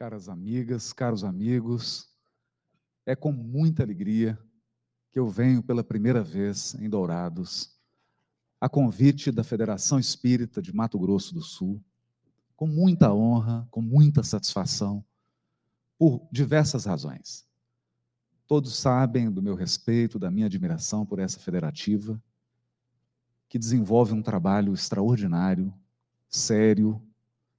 [0.00, 2.08] caras amigas, caros amigos,
[3.04, 4.38] é com muita alegria
[5.10, 7.78] que eu venho pela primeira vez em Dourados,
[8.58, 11.84] a convite da Federação Espírita de Mato Grosso do Sul,
[12.56, 15.04] com muita honra, com muita satisfação,
[15.98, 17.46] por diversas razões.
[18.46, 22.18] Todos sabem do meu respeito, da minha admiração por essa federativa,
[23.50, 25.74] que desenvolve um trabalho extraordinário,
[26.26, 27.06] sério,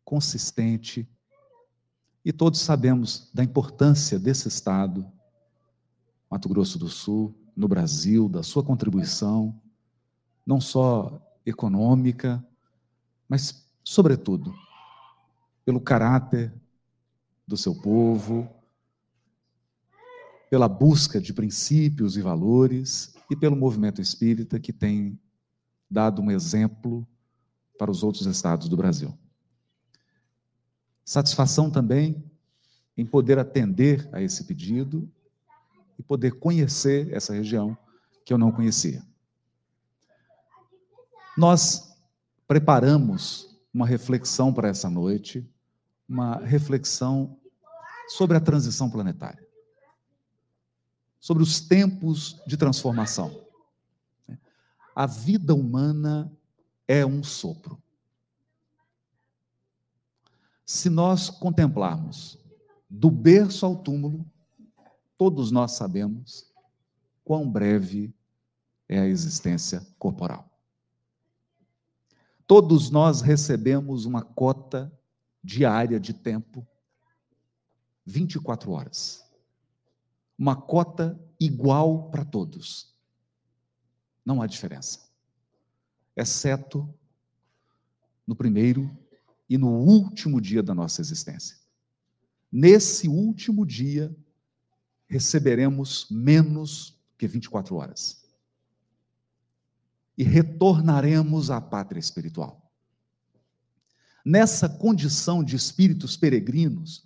[0.04, 1.08] consistente,
[2.24, 5.06] e todos sabemos da importância desse Estado,
[6.30, 9.60] Mato Grosso do Sul, no Brasil, da sua contribuição,
[10.46, 12.44] não só econômica,
[13.28, 14.54] mas, sobretudo,
[15.66, 16.54] pelo caráter
[17.48, 18.50] do seu povo,
[20.50, 25.20] pela busca de princípios e valores e pelo movimento espírita que tem
[25.90, 27.08] dado um exemplo
[27.78, 29.18] para os outros estados do Brasil.
[31.04, 32.24] Satisfação também
[32.98, 35.10] em poder atender a esse pedido
[35.98, 37.78] e poder conhecer essa região
[38.26, 39.04] que eu não conhecia.
[41.38, 41.96] Nós
[42.48, 45.50] preparamos uma reflexão para essa noite,
[46.08, 47.40] uma reflexão
[48.10, 49.48] sobre a transição planetária,
[51.20, 53.46] sobre os tempos de transformação.
[54.94, 56.32] A vida humana
[56.88, 57.82] é um sopro.
[60.74, 62.40] Se nós contemplarmos
[62.90, 64.26] do berço ao túmulo,
[65.18, 66.50] todos nós sabemos
[67.26, 68.16] quão breve
[68.88, 70.50] é a existência corporal.
[72.48, 74.90] Todos nós recebemos uma cota
[75.44, 76.66] diária de tempo,
[78.06, 79.30] 24 horas.
[80.40, 82.96] Uma cota igual para todos.
[84.26, 85.02] Não há diferença.
[86.16, 86.90] Exceto
[88.26, 88.90] no primeiro
[89.52, 91.58] e no último dia da nossa existência.
[92.50, 94.16] Nesse último dia,
[95.10, 98.24] receberemos menos que 24 horas.
[100.18, 102.72] E retornaremos à pátria espiritual.
[104.24, 107.04] Nessa condição de espíritos peregrinos,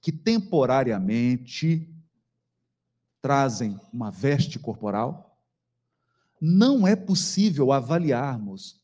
[0.00, 1.94] que temporariamente
[3.20, 5.38] trazem uma veste corporal,
[6.40, 8.80] não é possível avaliarmos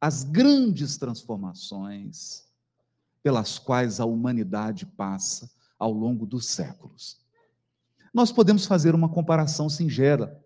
[0.00, 2.51] as grandes transformações
[3.22, 7.20] pelas quais a humanidade passa ao longo dos séculos.
[8.12, 10.44] Nós podemos fazer uma comparação singela,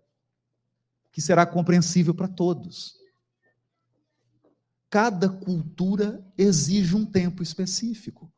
[1.11, 2.95] que será compreensível para todos.
[4.89, 8.31] Cada cultura exige um tempo específico.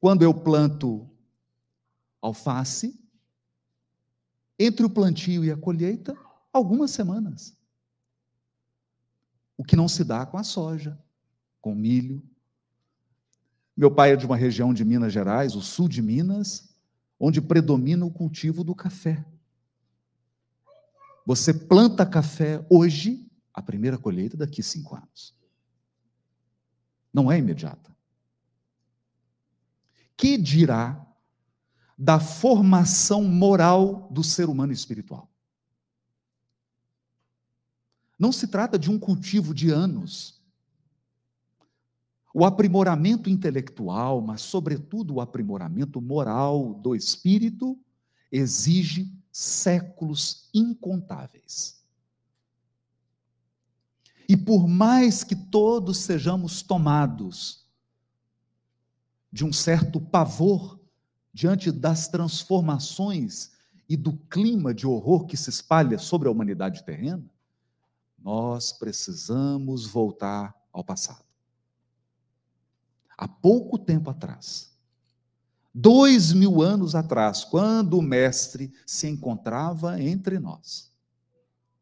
[0.00, 1.08] Quando eu planto
[2.20, 2.98] alface,
[4.58, 6.16] entre o plantio e a colheita,
[6.52, 7.56] algumas semanas.
[9.56, 10.98] O que não se dá com a soja,
[11.60, 12.22] com o milho,
[13.78, 16.68] meu pai é de uma região de Minas Gerais, o sul de Minas,
[17.16, 19.24] onde predomina o cultivo do café.
[21.24, 23.24] Você planta café hoje,
[23.54, 25.32] a primeira colheita daqui a cinco anos.
[27.14, 27.96] Não é imediata.
[30.16, 31.06] Que dirá
[31.96, 35.30] da formação moral do ser humano espiritual?
[38.18, 40.37] Não se trata de um cultivo de anos
[42.34, 47.78] o aprimoramento intelectual, mas, sobretudo, o aprimoramento moral do espírito,
[48.30, 51.82] exige séculos incontáveis.
[54.28, 57.66] E por mais que todos sejamos tomados
[59.32, 60.78] de um certo pavor
[61.32, 63.52] diante das transformações
[63.88, 67.24] e do clima de horror que se espalha sobre a humanidade terrena,
[68.18, 71.27] nós precisamos voltar ao passado
[73.18, 74.72] há pouco tempo atrás,
[75.74, 80.92] dois mil anos atrás, quando o Mestre se encontrava entre nós,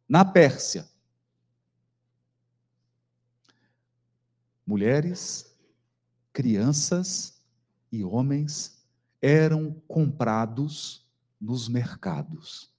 [0.09, 0.89] na Pérsia.
[4.67, 5.55] Mulheres,
[6.33, 7.41] crianças
[7.93, 8.83] e homens
[9.21, 11.07] eram comprados
[11.41, 12.75] nos mercados.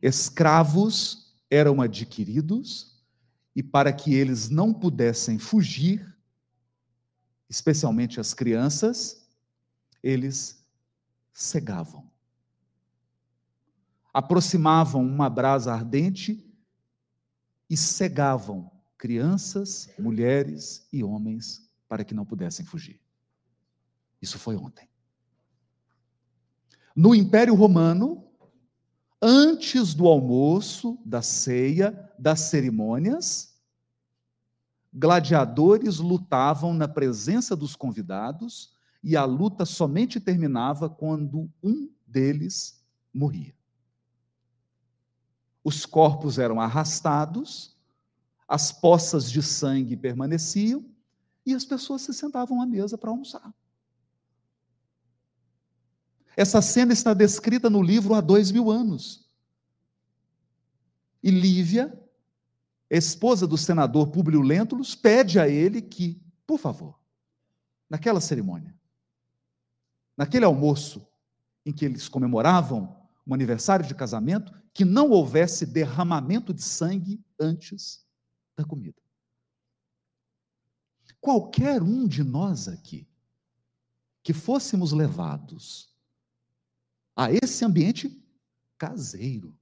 [0.00, 2.89] Escravos eram adquiridos
[3.54, 6.16] e para que eles não pudessem fugir,
[7.48, 9.28] especialmente as crianças,
[10.02, 10.64] eles
[11.32, 12.08] cegavam.
[14.12, 16.46] Aproximavam uma brasa ardente
[17.68, 23.00] e cegavam crianças, mulheres e homens para que não pudessem fugir.
[24.20, 24.88] Isso foi ontem.
[26.94, 28.24] No Império Romano,
[29.22, 33.54] antes do almoço, da ceia, das cerimônias,
[34.92, 43.54] gladiadores lutavam na presença dos convidados e a luta somente terminava quando um deles morria.
[45.64, 47.74] Os corpos eram arrastados,
[48.46, 50.84] as poças de sangue permaneciam
[51.46, 53.54] e as pessoas se sentavam à mesa para almoçar.
[56.36, 59.28] Essa cena está descrita no livro há dois mil anos.
[61.22, 61.99] E Lívia,
[62.98, 66.98] esposa do senador Públio Lentulus, pede a ele que, por favor,
[67.88, 68.74] naquela cerimônia,
[70.16, 71.06] naquele almoço
[71.64, 78.04] em que eles comemoravam um aniversário de casamento, que não houvesse derramamento de sangue antes
[78.56, 79.00] da comida.
[81.20, 83.06] Qualquer um de nós aqui
[84.22, 85.94] que fôssemos levados
[87.14, 88.24] a esse ambiente
[88.78, 89.56] caseiro,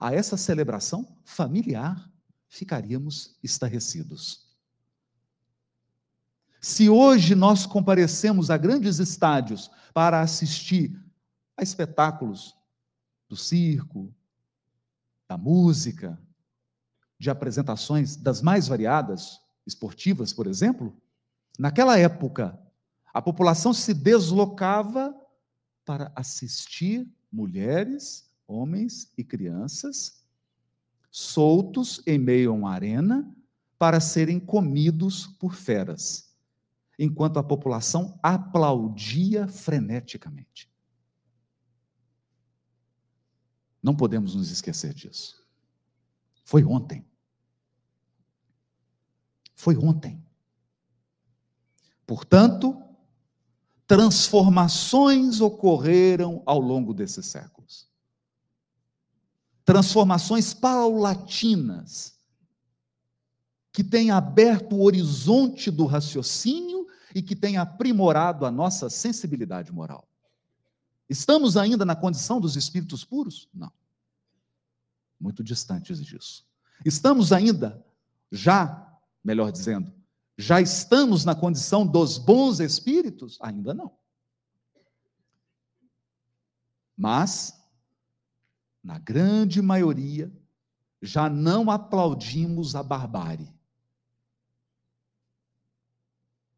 [0.00, 2.10] a essa celebração familiar,
[2.48, 4.48] ficaríamos estarrecidos.
[6.60, 10.98] Se hoje nós comparecemos a grandes estádios para assistir
[11.56, 12.56] a espetáculos
[13.28, 14.12] do circo,
[15.28, 16.18] da música,
[17.18, 20.96] de apresentações das mais variadas, esportivas, por exemplo,
[21.58, 22.58] naquela época,
[23.12, 25.14] a população se deslocava
[25.84, 30.24] para assistir mulheres, homens e crianças
[31.10, 33.34] soltos em meio a uma arena
[33.78, 36.34] para serem comidos por feras,
[36.98, 40.70] enquanto a população aplaudia freneticamente.
[43.82, 45.42] Não podemos nos esquecer disso.
[46.44, 47.04] Foi ontem.
[49.54, 50.22] Foi ontem.
[52.06, 52.82] Portanto,
[53.86, 57.89] transformações ocorreram ao longo desses séculos.
[59.70, 62.18] Transformações paulatinas,
[63.72, 70.08] que têm aberto o horizonte do raciocínio e que têm aprimorado a nossa sensibilidade moral.
[71.08, 73.48] Estamos ainda na condição dos espíritos puros?
[73.54, 73.70] Não.
[75.20, 76.44] Muito distantes disso.
[76.84, 77.80] Estamos ainda,
[78.32, 79.92] já, melhor dizendo,
[80.36, 83.38] já estamos na condição dos bons espíritos?
[83.40, 83.92] Ainda não.
[86.96, 87.59] Mas,
[88.82, 90.32] na grande maioria,
[91.02, 93.52] já não aplaudimos a barbárie.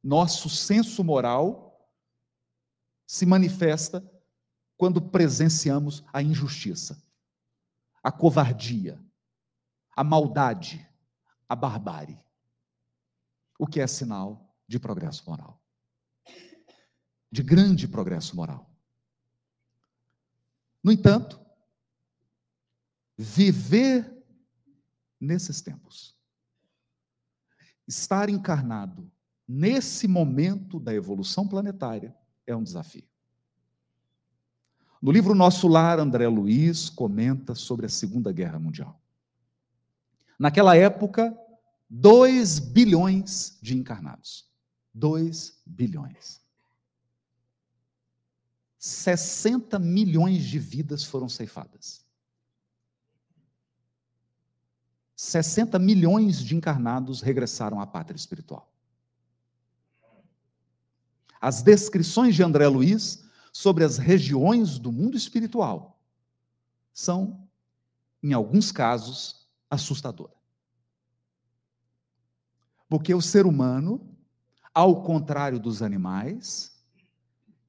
[0.02, 1.90] Nosso senso moral
[3.06, 4.02] se manifesta
[4.76, 7.00] quando presenciamos a injustiça,
[8.02, 9.00] a covardia,
[9.94, 10.88] a maldade,
[11.48, 12.20] a barbárie.
[13.58, 15.62] O que é sinal de progresso moral.
[17.30, 18.68] De grande progresso moral.
[20.82, 21.41] No entanto,
[23.22, 24.12] viver
[25.20, 26.16] nesses tempos,
[27.86, 29.10] estar encarnado
[29.46, 32.14] nesse momento da evolução planetária
[32.46, 33.04] é um desafio.
[35.00, 39.00] No livro Nosso Lar, André Luiz comenta sobre a Segunda Guerra Mundial.
[40.38, 41.36] Naquela época,
[41.88, 44.50] 2 bilhões de encarnados.
[44.94, 46.40] 2 bilhões.
[48.78, 52.04] 60 milhões de vidas foram ceifadas.
[55.22, 58.69] 60 milhões de encarnados regressaram à pátria espiritual.
[61.40, 66.02] As descrições de André Luiz sobre as regiões do mundo espiritual
[66.92, 67.49] são,
[68.20, 70.37] em alguns casos, assustadoras.
[72.88, 74.04] Porque o ser humano,
[74.75, 76.85] ao contrário dos animais,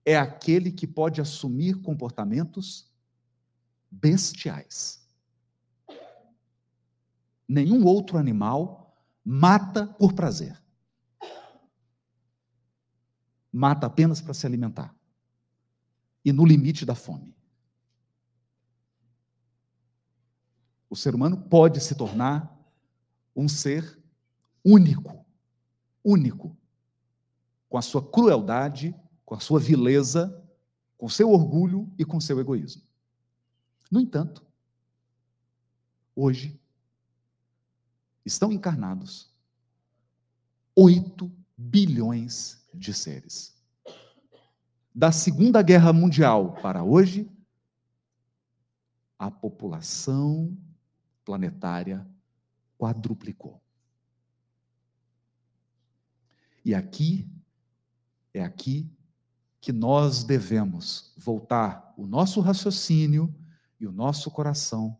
[0.03, 2.91] é aquele que pode assumir comportamentos
[3.91, 5.02] bestiais.
[7.47, 10.61] Nenhum outro animal mata por prazer.
[13.51, 14.95] Mata apenas para se alimentar
[16.25, 17.35] e no limite da fome.
[20.89, 22.55] O ser humano pode se tornar
[23.35, 23.99] um ser
[24.63, 25.25] único,
[26.03, 26.55] único,
[27.67, 28.95] com a sua crueldade,
[29.25, 30.39] com a sua vileza,
[30.97, 32.83] com seu orgulho e com seu egoísmo.
[33.91, 34.45] No entanto,
[36.15, 36.62] hoje
[38.25, 39.31] estão encarnados
[40.75, 43.53] 8 bilhões de seres
[44.93, 47.29] da Segunda Guerra Mundial para hoje,
[49.17, 50.55] a população
[51.25, 52.07] planetária
[52.77, 53.59] quadruplicou.
[56.63, 57.27] E aqui,
[58.33, 58.87] é aqui
[59.59, 63.33] que nós devemos voltar o nosso raciocínio
[63.79, 64.97] e o nosso coração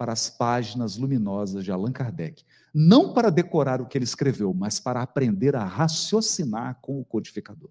[0.00, 2.42] para as páginas luminosas de Allan Kardec.
[2.72, 7.68] Não para decorar o que ele escreveu, mas para aprender a raciocinar com o codificador.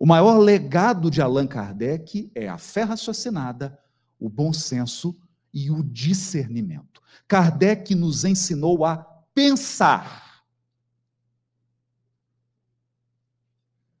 [0.00, 3.78] O maior legado de Allan Kardec é a fé raciocinada,
[4.18, 5.14] o bom senso
[5.52, 7.02] e o discernimento.
[7.28, 8.96] Kardec nos ensinou a
[9.34, 10.42] pensar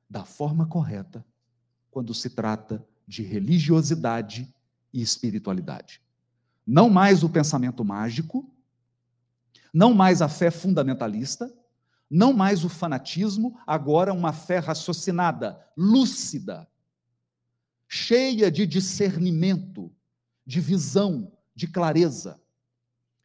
[0.08, 1.22] da forma correta
[1.90, 4.55] quando se trata de religiosidade
[4.96, 6.00] e espiritualidade.
[6.66, 8.50] Não mais o pensamento mágico,
[9.72, 11.54] não mais a fé fundamentalista,
[12.08, 16.66] não mais o fanatismo, agora uma fé raciocinada, lúcida,
[17.86, 19.92] cheia de discernimento,
[20.46, 22.40] de visão, de clareza.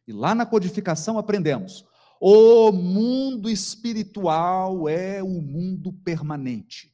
[0.06, 1.86] E lá na codificação aprendemos:
[2.20, 6.92] o mundo espiritual é o mundo permanente.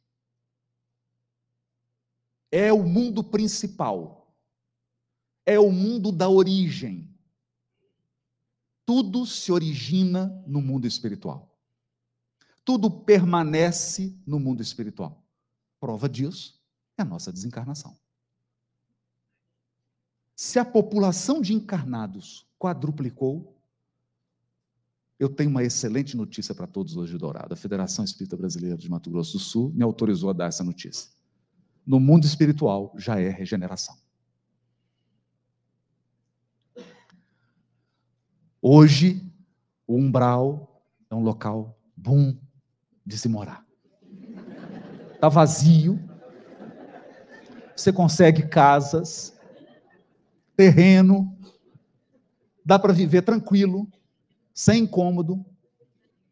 [2.50, 4.17] É o mundo principal
[5.48, 7.08] é o mundo da origem.
[8.84, 11.58] Tudo se origina no mundo espiritual.
[12.62, 15.24] Tudo permanece no mundo espiritual.
[15.80, 16.62] Prova disso
[16.98, 17.96] é a nossa desencarnação.
[20.36, 23.58] Se a população de encarnados quadruplicou,
[25.18, 27.54] eu tenho uma excelente notícia para todos hoje Dourado.
[27.54, 31.10] A Federação Espírita Brasileira de Mato Grosso do Sul me autorizou a dar essa notícia.
[31.86, 33.96] No mundo espiritual já é regeneração.
[38.60, 39.24] Hoje,
[39.86, 42.36] o umbral é um local bom
[43.06, 43.64] de se morar.
[45.14, 45.98] Está vazio.
[47.76, 49.38] Você consegue casas,
[50.56, 51.38] terreno,
[52.64, 53.86] dá para viver tranquilo,
[54.52, 55.44] sem incômodo,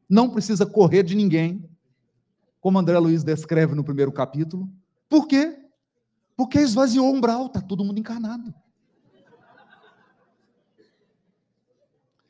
[0.09, 1.64] não precisa correr de ninguém,
[2.61, 4.68] como André Luiz descreve no primeiro capítulo.
[5.09, 5.56] Por quê?
[6.37, 8.52] Porque esvaziou o umbral, está todo mundo encarnado.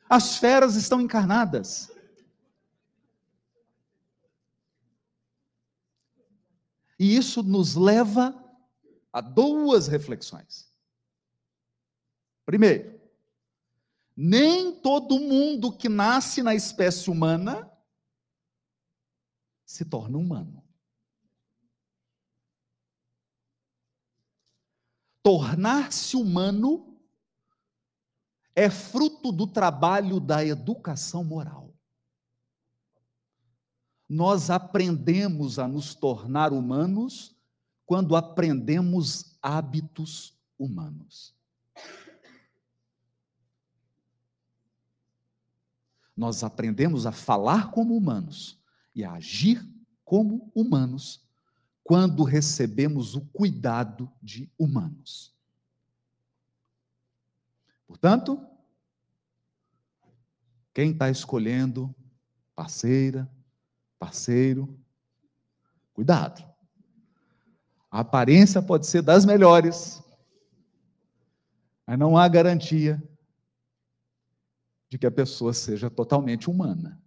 [0.09, 1.91] As feras estão encarnadas.
[6.99, 8.35] E isso nos leva
[9.13, 10.71] a duas reflexões.
[12.45, 13.01] Primeiro,
[14.17, 17.71] nem todo mundo que nasce na espécie humana
[19.65, 20.65] se torna humano.
[25.23, 26.96] Tornar-se humano
[28.57, 31.75] é fruto do trabalho da educação moral.
[34.09, 37.37] Nós aprendemos a nos tornar humanos
[37.85, 41.37] quando aprendemos hábitos humanos.
[46.17, 48.59] Nós aprendemos a falar como humanos
[48.95, 49.63] e a agir
[50.03, 51.23] como humanos
[51.85, 55.36] quando recebemos o cuidado de humanos.
[57.87, 58.45] Portanto,
[60.75, 61.95] quem está escolhendo
[62.55, 63.31] parceira,
[63.99, 64.79] parceiro,
[65.93, 66.45] cuidado.
[67.91, 70.03] A aparência pode ser das melhores,
[71.87, 73.03] mas não há garantia
[74.89, 77.03] de que a pessoa seja totalmente humana.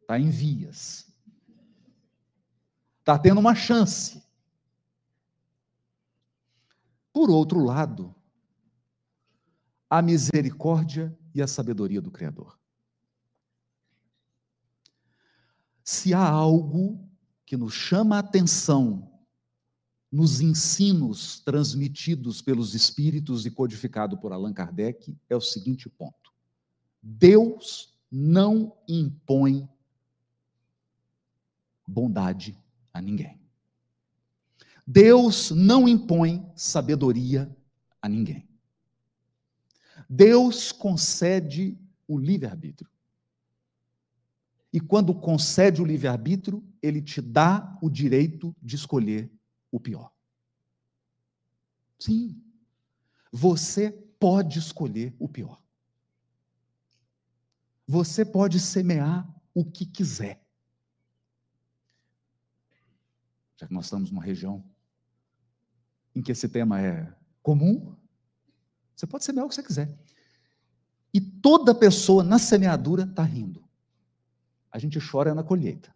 [0.00, 1.12] Está em vias.
[3.00, 4.25] Está tendo uma chance.
[7.16, 8.14] Por outro lado,
[9.88, 12.60] a misericórdia e a sabedoria do Criador.
[15.82, 17.08] Se há algo
[17.46, 19.10] que nos chama a atenção
[20.12, 26.34] nos ensinos transmitidos pelos espíritos e codificado por Allan Kardec, é o seguinte ponto:
[27.02, 29.66] Deus não impõe
[31.86, 32.54] bondade
[32.92, 33.45] a ninguém.
[34.86, 37.54] Deus não impõe sabedoria
[38.00, 38.48] a ninguém.
[40.08, 41.76] Deus concede
[42.06, 42.88] o livre-arbítrio.
[44.72, 49.32] E quando concede o livre-arbítrio, ele te dá o direito de escolher
[49.72, 50.12] o pior.
[51.98, 52.40] Sim,
[53.32, 55.60] você pode escolher o pior.
[57.86, 60.44] Você pode semear o que quiser.
[63.56, 64.62] Já que nós estamos numa região
[66.16, 67.94] em que esse tema é comum,
[68.94, 69.94] você pode semear o que você quiser.
[71.12, 73.62] E toda pessoa na semeadura está rindo.
[74.72, 75.94] A gente chora na colheita.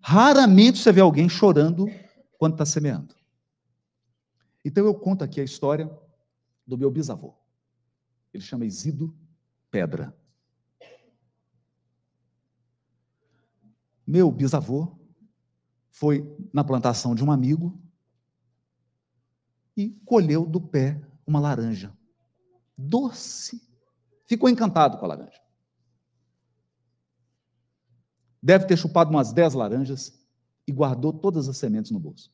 [0.00, 1.86] Raramente você vê alguém chorando
[2.38, 3.14] quando está semeando.
[4.62, 5.90] Então eu conto aqui a história
[6.66, 7.34] do meu bisavô.
[8.34, 9.16] Ele chama Isido
[9.70, 10.14] Pedra.
[14.06, 14.94] Meu bisavô
[15.90, 17.80] foi na plantação de um amigo
[19.76, 21.96] e colheu do pé uma laranja.
[22.76, 23.62] Doce.
[24.24, 25.40] Ficou encantado com a laranja.
[28.42, 30.24] Deve ter chupado umas 10 laranjas
[30.66, 32.32] e guardou todas as sementes no bolso.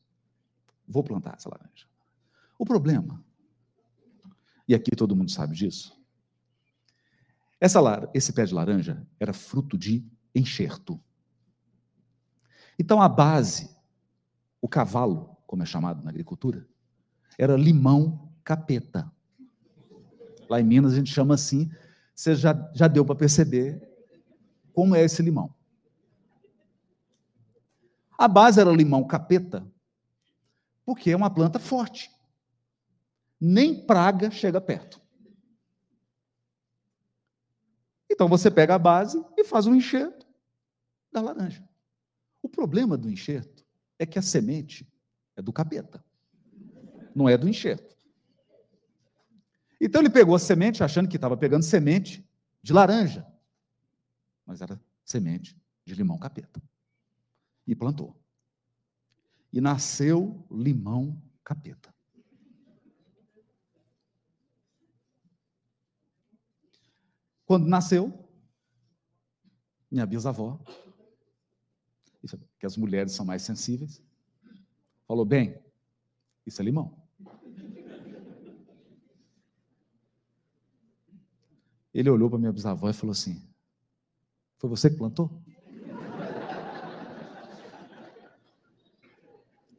[0.87, 1.87] Vou plantar essa laranja.
[2.57, 3.23] O problema,
[4.67, 5.99] e aqui todo mundo sabe disso,
[7.59, 7.79] essa,
[8.13, 11.01] esse pé de laranja era fruto de enxerto.
[12.77, 13.75] Então a base,
[14.61, 16.67] o cavalo, como é chamado na agricultura,
[17.37, 19.11] era limão capeta.
[20.49, 21.71] Lá em Minas a gente chama assim,
[22.13, 23.81] você já, já deu para perceber
[24.73, 25.53] como é esse limão.
[28.17, 29.65] A base era limão capeta,
[30.85, 32.11] porque é uma planta forte.
[33.39, 35.01] Nem praga chega perto.
[38.09, 40.27] Então você pega a base e faz um enxerto
[41.11, 41.67] da laranja.
[42.41, 43.65] O problema do enxerto
[43.97, 44.87] é que a semente
[45.35, 46.03] é do capeta,
[47.15, 47.95] não é do enxerto.
[49.79, 52.27] Então ele pegou a semente achando que estava pegando semente
[52.61, 53.27] de laranja,
[54.45, 56.61] mas era semente de limão capeta.
[57.67, 58.17] E plantou.
[59.51, 61.93] E nasceu limão capeta.
[67.45, 68.27] Quando nasceu,
[69.91, 70.59] minha bisavó,
[72.57, 74.01] que as mulheres são mais sensíveis,
[75.05, 75.61] falou: bem,
[76.45, 77.02] isso é limão.
[81.93, 83.41] Ele olhou para minha bisavó e falou assim:
[84.57, 85.29] Foi você que plantou?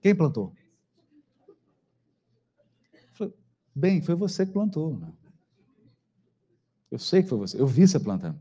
[0.01, 0.55] Quem plantou?
[3.75, 4.97] Bem, foi você que plantou.
[4.97, 5.13] Né?
[6.91, 7.61] Eu sei que foi você.
[7.61, 8.41] Eu vi você plantando.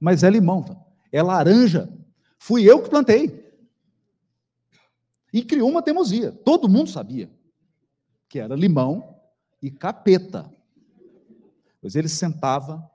[0.00, 0.64] Mas é limão,
[1.12, 1.92] é laranja.
[2.38, 3.44] Fui eu que plantei.
[5.32, 6.30] E criou uma teimosia.
[6.30, 7.28] Todo mundo sabia
[8.28, 9.20] que era limão
[9.60, 10.53] e capeta.
[11.84, 12.90] Pois ele sentava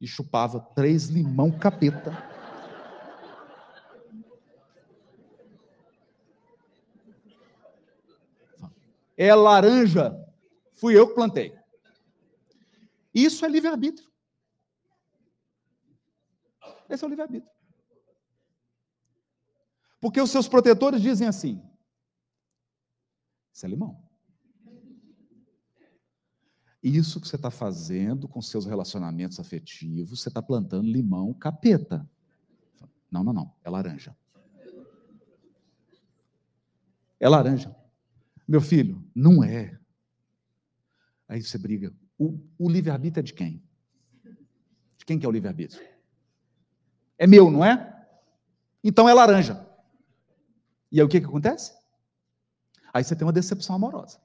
[0.00, 2.10] e chupava três limão capeta.
[9.14, 10.10] É laranja.
[10.72, 11.54] Fui eu que plantei.
[13.12, 14.10] Isso é livre-arbítrio.
[16.88, 17.52] Esse é o livre-arbítrio.
[20.00, 21.62] Porque os seus protetores dizem assim:
[23.52, 24.09] isso é limão.
[26.82, 32.08] Isso que você está fazendo com seus relacionamentos afetivos, você está plantando limão capeta.
[33.10, 33.54] Não, não, não.
[33.62, 34.16] É laranja.
[37.18, 37.76] É laranja.
[38.48, 39.78] Meu filho, não é.
[41.28, 41.92] Aí você briga.
[42.18, 43.62] O, o livre-arbítrio é de quem?
[44.96, 45.86] De quem que é o livre-arbítrio?
[47.18, 48.08] É meu, não é?
[48.82, 49.66] Então é laranja.
[50.90, 51.78] E aí o que, que acontece?
[52.92, 54.18] Aí você tem uma decepção amorosa.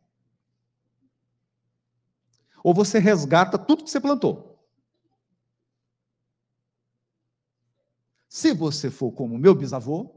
[2.65, 4.59] Ou você resgata tudo que você plantou.
[8.27, 10.15] Se você for como meu bisavô,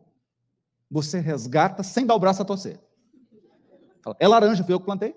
[0.91, 2.81] você resgata sem dar o braço a torcer.
[4.19, 5.15] É laranja, foi eu que plantei.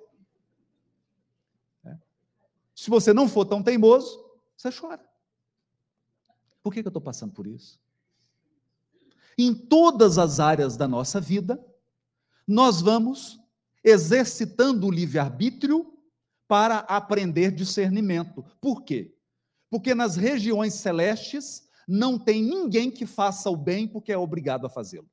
[2.76, 4.22] Se você não for tão teimoso,
[4.58, 5.10] você chora.
[6.62, 7.80] Por que, que eu estou passando por isso?
[9.38, 11.66] Em todas as áreas da nossa vida,
[12.46, 13.40] nós vamos
[13.82, 15.91] exercitando o livre-arbítrio
[16.52, 18.44] para aprender discernimento.
[18.60, 19.16] Por quê?
[19.70, 24.70] Porque nas regiões celestes não tem ninguém que faça o bem porque é obrigado a
[24.70, 25.10] fazê-lo.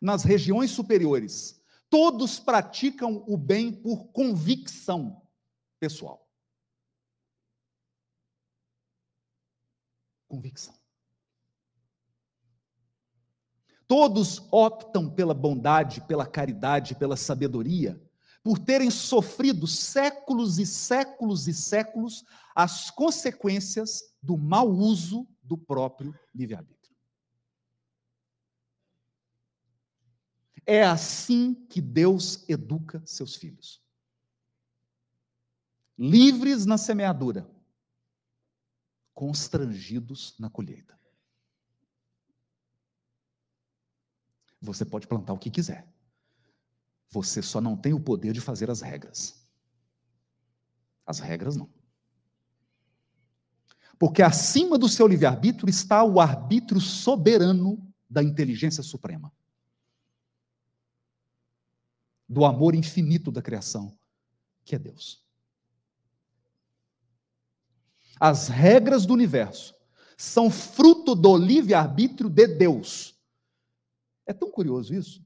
[0.00, 5.22] Nas regiões superiores, Todos praticam o bem por convicção
[5.78, 6.26] pessoal.
[10.26, 10.81] Convicção.
[13.92, 18.02] Todos optam pela bondade, pela caridade, pela sabedoria,
[18.42, 22.24] por terem sofrido séculos e séculos e séculos
[22.54, 26.96] as consequências do mau uso do próprio livre-arbítrio.
[30.64, 33.82] É assim que Deus educa seus filhos.
[35.98, 37.46] Livres na semeadura,
[39.12, 41.01] constrangidos na colheita.
[44.62, 45.86] Você pode plantar o que quiser.
[47.10, 49.44] Você só não tem o poder de fazer as regras.
[51.04, 51.68] As regras não.
[53.98, 59.32] Porque acima do seu livre-arbítrio está o arbítrio soberano da inteligência suprema
[62.32, 63.94] do amor infinito da criação,
[64.64, 65.22] que é Deus.
[68.18, 69.74] As regras do universo
[70.16, 73.11] são fruto do livre-arbítrio de Deus.
[74.26, 75.24] É tão curioso isso.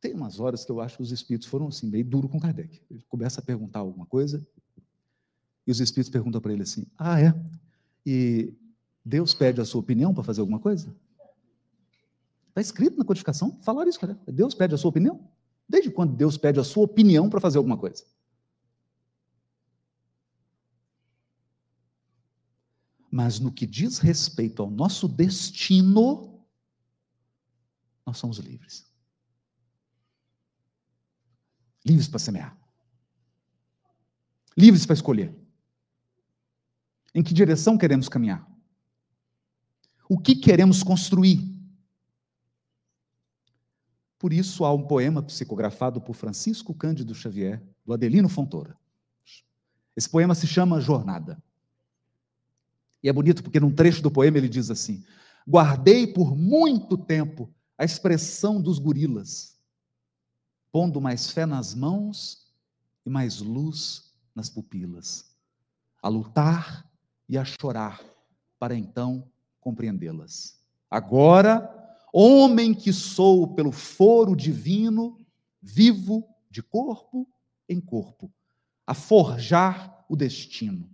[0.00, 2.82] Tem umas horas que eu acho que os espíritos foram assim, meio duro com Kardec.
[2.90, 4.46] Ele começa a perguntar alguma coisa,
[5.66, 7.34] e os espíritos perguntam para ele assim: Ah, é?
[8.04, 8.54] E
[9.04, 10.94] Deus pede a sua opinião para fazer alguma coisa?
[12.48, 14.18] Está escrito na codificação, falaram isso, cara.
[14.26, 15.28] Deus pede a sua opinião?
[15.68, 18.04] Desde quando Deus pede a sua opinião para fazer alguma coisa?
[23.16, 26.38] Mas no que diz respeito ao nosso destino,
[28.04, 28.84] nós somos livres.
[31.82, 32.58] Livres para semear.
[34.54, 35.34] Livres para escolher.
[37.14, 38.46] Em que direção queremos caminhar?
[40.10, 41.58] O que queremos construir?
[44.18, 48.76] Por isso há um poema psicografado por Francisco Cândido Xavier, do Adelino Fontoura.
[49.96, 51.42] Esse poema se chama Jornada.
[53.06, 55.04] E é bonito porque num trecho do poema ele diz assim:
[55.48, 59.56] Guardei por muito tempo a expressão dos gorilas,
[60.72, 62.52] pondo mais fé nas mãos
[63.04, 65.24] e mais luz nas pupilas,
[66.02, 66.84] a lutar
[67.28, 68.02] e a chorar,
[68.58, 70.58] para então compreendê-las.
[70.90, 71.72] Agora
[72.12, 75.16] Homem que sou pelo foro divino,
[75.62, 77.28] vivo de corpo
[77.68, 78.32] em corpo,
[78.84, 80.90] a forjar o destino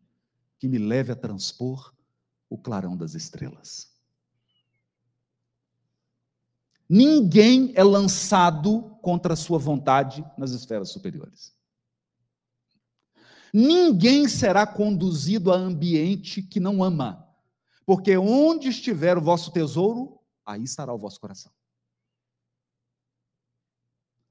[0.59, 1.92] que me leve a transpor
[2.53, 3.91] o clarão das estrelas.
[6.87, 11.55] Ninguém é lançado contra a sua vontade nas esferas superiores.
[13.55, 17.27] Ninguém será conduzido a ambiente que não ama,
[17.87, 21.51] porque onde estiver o vosso tesouro, aí estará o vosso coração.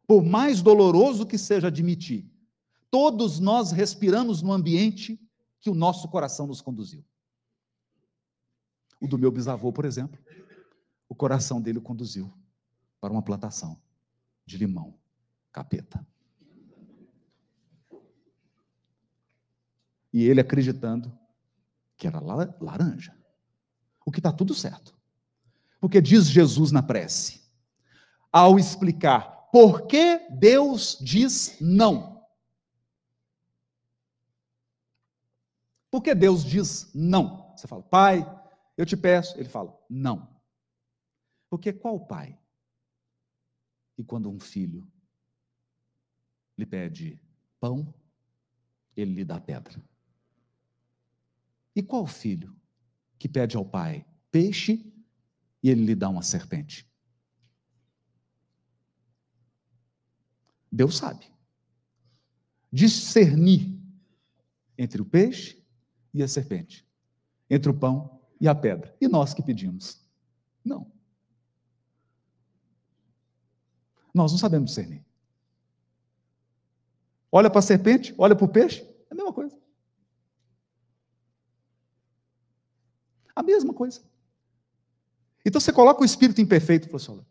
[0.06, 2.32] Por mais doloroso que seja admitir,
[2.92, 5.20] todos nós respiramos no ambiente
[5.60, 7.04] que o nosso coração nos conduziu.
[9.02, 10.18] O do meu bisavô, por exemplo,
[11.10, 12.32] o coração dele o conduziu
[13.02, 13.82] para uma plantação
[14.46, 14.94] de limão,
[15.52, 16.06] capeta.
[20.14, 21.12] E ele acreditando
[21.98, 23.18] que era laranja.
[24.06, 24.96] O que está tudo certo.
[25.80, 27.42] Porque diz Jesus na prece,
[28.32, 32.24] ao explicar por que Deus diz não.
[35.90, 37.52] Por que Deus diz não?
[37.56, 38.41] Você fala, Pai,
[38.78, 39.38] eu te peço.
[39.38, 40.30] Ele fala, não.
[41.50, 42.40] Porque qual pai?
[43.98, 44.90] E quando um filho
[46.58, 47.22] lhe pede
[47.60, 47.94] pão,
[48.96, 49.82] ele lhe dá pedra.
[51.76, 52.56] E qual filho
[53.18, 54.92] que pede ao pai peixe
[55.62, 56.90] e ele lhe dá uma serpente.
[60.72, 61.30] Deus sabe.
[62.72, 63.78] Discernir
[64.78, 65.62] entre o peixe
[66.14, 66.88] e a serpente,
[67.50, 68.94] entre o pão e a pedra.
[69.00, 70.02] E nós que pedimos?
[70.66, 70.92] Não.
[74.12, 75.06] Nós não sabemos discernir.
[77.32, 79.58] Olha para a serpente, olha para o peixe, é a mesma coisa.
[83.34, 84.02] A mesma coisa.
[85.46, 87.26] Então você coloca o espírito imperfeito e fala assim: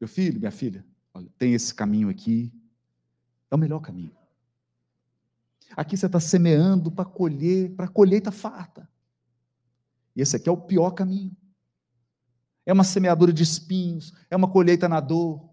[0.00, 2.52] meu filho, minha filha, olha, tem esse caminho aqui,
[3.50, 4.16] é o melhor caminho.
[5.76, 8.88] Aqui você está semeando para colher, para colheita farta.
[10.16, 11.36] E esse aqui é o pior caminho.
[12.64, 15.48] É uma semeadura de espinhos, é uma colheita na dor.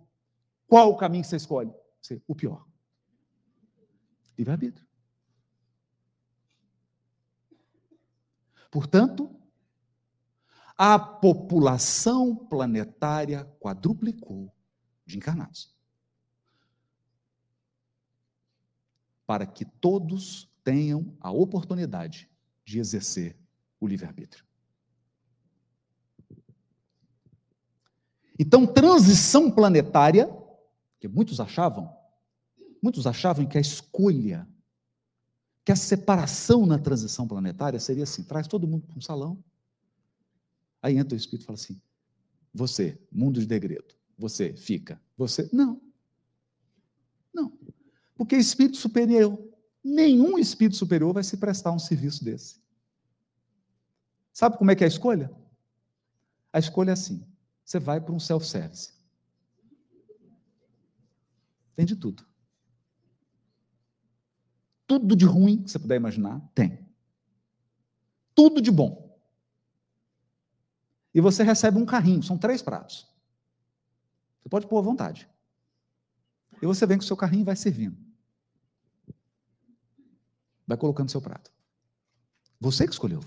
[0.66, 1.72] Qual o caminho que você escolhe?
[2.26, 2.66] O pior.
[4.38, 4.88] Livre-arbítrio.
[8.72, 9.30] Portanto,
[10.76, 14.52] a população planetária quadruplicou
[15.06, 15.76] de encarnados.
[19.28, 22.32] Para que todos tenham a oportunidade
[22.66, 23.38] de exercer
[23.80, 24.44] o livre-arbítrio.
[28.38, 30.30] Então, transição planetária,
[31.00, 31.94] que muitos achavam,
[32.82, 34.48] muitos achavam que a escolha,
[35.64, 39.44] que a separação na transição planetária seria assim: traz todo mundo para um salão,
[40.84, 41.82] Aí entra o Espírito e fala assim:
[42.54, 45.50] você, mundo de degredo, você fica, você.
[45.54, 45.82] Não.
[47.34, 47.58] Não.
[48.14, 49.42] Porque espírito superior,
[49.82, 52.62] nenhum espírito superior vai se prestar um serviço desse.
[54.34, 55.32] Sabe como é que é a escolha?
[56.52, 57.26] A escolha é assim:
[57.64, 58.94] você vai para um self-service.
[61.76, 62.26] Tem de tudo.
[64.86, 66.88] Tudo de ruim que você puder imaginar, tem.
[68.36, 69.04] Tudo de bom
[71.14, 73.08] e você recebe um carrinho, são três pratos.
[74.42, 75.30] Você pode pôr à vontade.
[76.62, 77.98] E você vem com o seu carrinho e vai servindo.
[80.66, 81.52] Vai colocando seu prato.
[82.60, 83.24] Você que escolheu.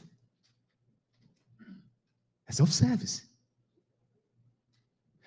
[2.46, 3.28] Mas observe-se.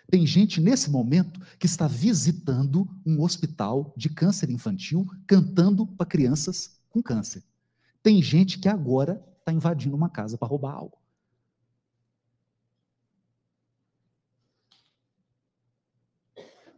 [0.10, 6.82] Tem gente nesse momento que está visitando um hospital de câncer infantil, cantando para crianças
[6.89, 7.43] com câncer.
[8.02, 10.98] Tem gente que agora está invadindo uma casa para roubar algo.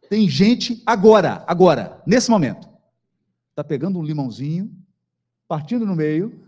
[0.10, 2.68] Tem gente agora, agora, nesse momento,
[3.50, 4.76] está pegando um limãozinho,
[5.48, 6.46] partindo no meio,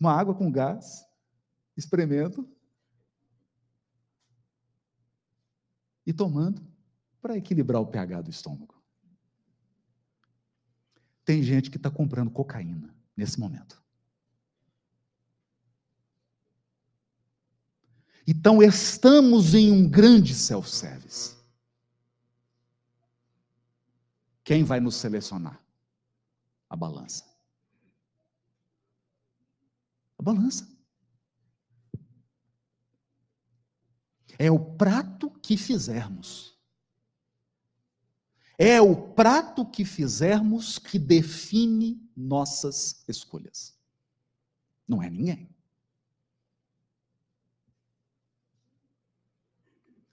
[0.00, 1.06] uma água com gás,
[1.76, 2.55] espremendo
[6.06, 6.64] e tomando
[7.20, 8.74] para equilibrar o pH do estômago.
[11.24, 13.82] Tem gente que está comprando cocaína nesse momento.
[18.24, 21.36] Então, estamos em um grande self-service.
[24.44, 25.60] Quem vai nos selecionar?
[26.68, 27.24] A balança.
[30.18, 30.75] A balança.
[34.38, 36.56] É o prato que fizermos.
[38.58, 43.78] É o prato que fizermos que define nossas escolhas.
[44.88, 45.48] Não é ninguém.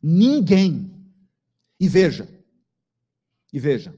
[0.01, 0.91] Ninguém.
[1.79, 2.27] E veja,
[3.51, 3.97] e veja,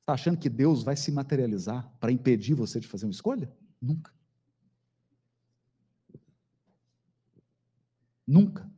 [0.00, 3.52] está achando que Deus vai se materializar para impedir você de fazer uma escolha?
[3.80, 4.12] Nunca.
[8.26, 8.70] Nunca.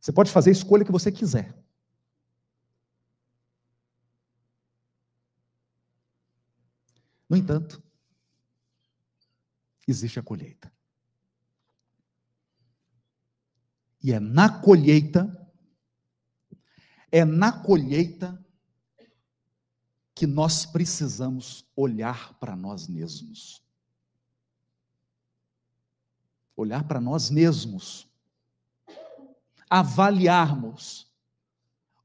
[0.00, 1.52] Você pode fazer a escolha que você quiser.
[7.28, 7.82] No entanto,
[9.86, 10.72] existe a colheita.
[14.00, 15.52] E é na colheita,
[17.10, 18.40] é na colheita
[20.14, 23.65] que nós precisamos olhar para nós mesmos.
[26.56, 28.08] Olhar para nós mesmos.
[29.68, 31.06] Avaliarmos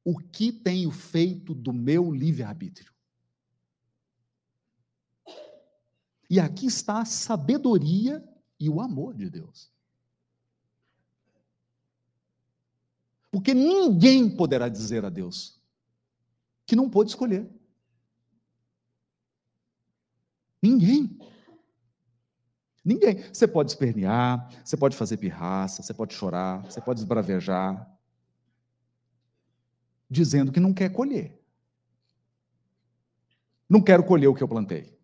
[0.03, 2.91] o que tenho feito do meu livre-arbítrio.
[6.29, 8.23] E aqui está a sabedoria
[8.59, 9.71] e o amor de Deus.
[13.31, 15.59] Porque ninguém poderá dizer a Deus
[16.65, 17.49] que não pôde escolher.
[20.61, 21.17] Ninguém.
[22.83, 23.23] Ninguém.
[23.31, 27.89] Você pode espernear, você pode fazer pirraça, você pode chorar, você pode esbravejar,
[30.09, 31.39] dizendo que não quer colher.
[33.69, 34.99] Não quero colher o que eu plantei.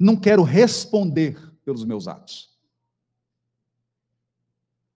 [0.00, 2.52] Não quero responder pelos meus atos.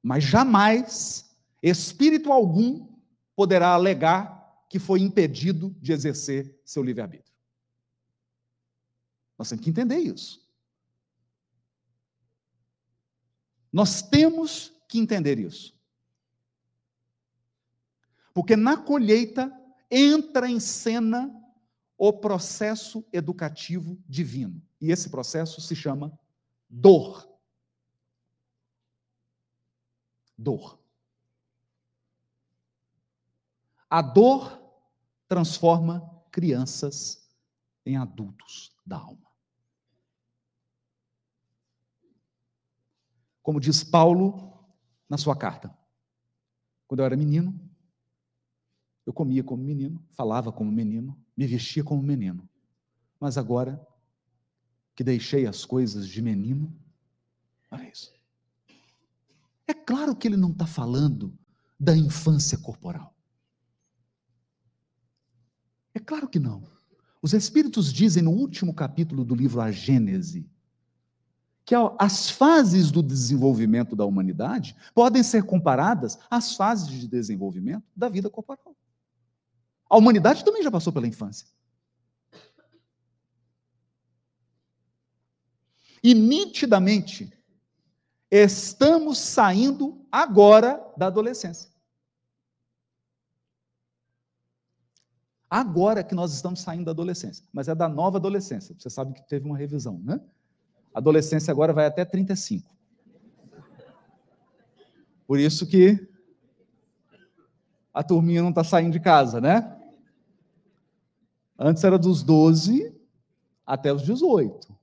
[0.02, 1.28] Mas jamais
[1.62, 2.88] Espírito algum
[3.34, 7.34] poderá alegar que foi impedido de exercer seu livre-arbítrio.
[9.36, 10.47] Nós temos que entender isso.
[13.72, 15.76] Nós temos que entender isso.
[18.32, 19.52] Porque na colheita
[19.90, 21.34] entra em cena
[21.96, 24.62] o processo educativo divino.
[24.80, 26.16] E esse processo se chama
[26.68, 27.28] dor.
[30.36, 30.78] Dor.
[33.90, 34.62] A dor
[35.26, 37.28] transforma crianças
[37.84, 39.27] em adultos da alma.
[43.48, 44.52] Como diz Paulo
[45.08, 45.74] na sua carta.
[46.86, 47.58] Quando eu era menino,
[49.06, 52.46] eu comia como menino, falava como menino, me vestia como menino.
[53.18, 53.82] Mas agora
[54.94, 56.70] que deixei as coisas de menino,
[57.70, 58.12] olha isso.
[59.66, 61.32] É claro que ele não está falando
[61.80, 63.16] da infância corporal.
[65.94, 66.64] É claro que não.
[67.22, 70.46] Os Espíritos dizem no último capítulo do livro A Gênese
[71.68, 78.08] que as fases do desenvolvimento da humanidade podem ser comparadas às fases de desenvolvimento da
[78.08, 78.74] vida corporal.
[79.86, 81.46] A humanidade também já passou pela infância.
[86.02, 87.30] E nitidamente
[88.30, 91.70] estamos saindo agora da adolescência.
[95.50, 98.74] Agora que nós estamos saindo da adolescência, mas é da nova adolescência.
[98.78, 100.18] Você sabe que teve uma revisão, né?
[100.92, 102.68] Adolescência agora vai até 35.
[105.26, 106.08] Por isso que
[107.92, 109.76] a turminha não está saindo de casa, né?
[111.58, 112.94] Antes era dos 12
[113.66, 114.74] até os 18.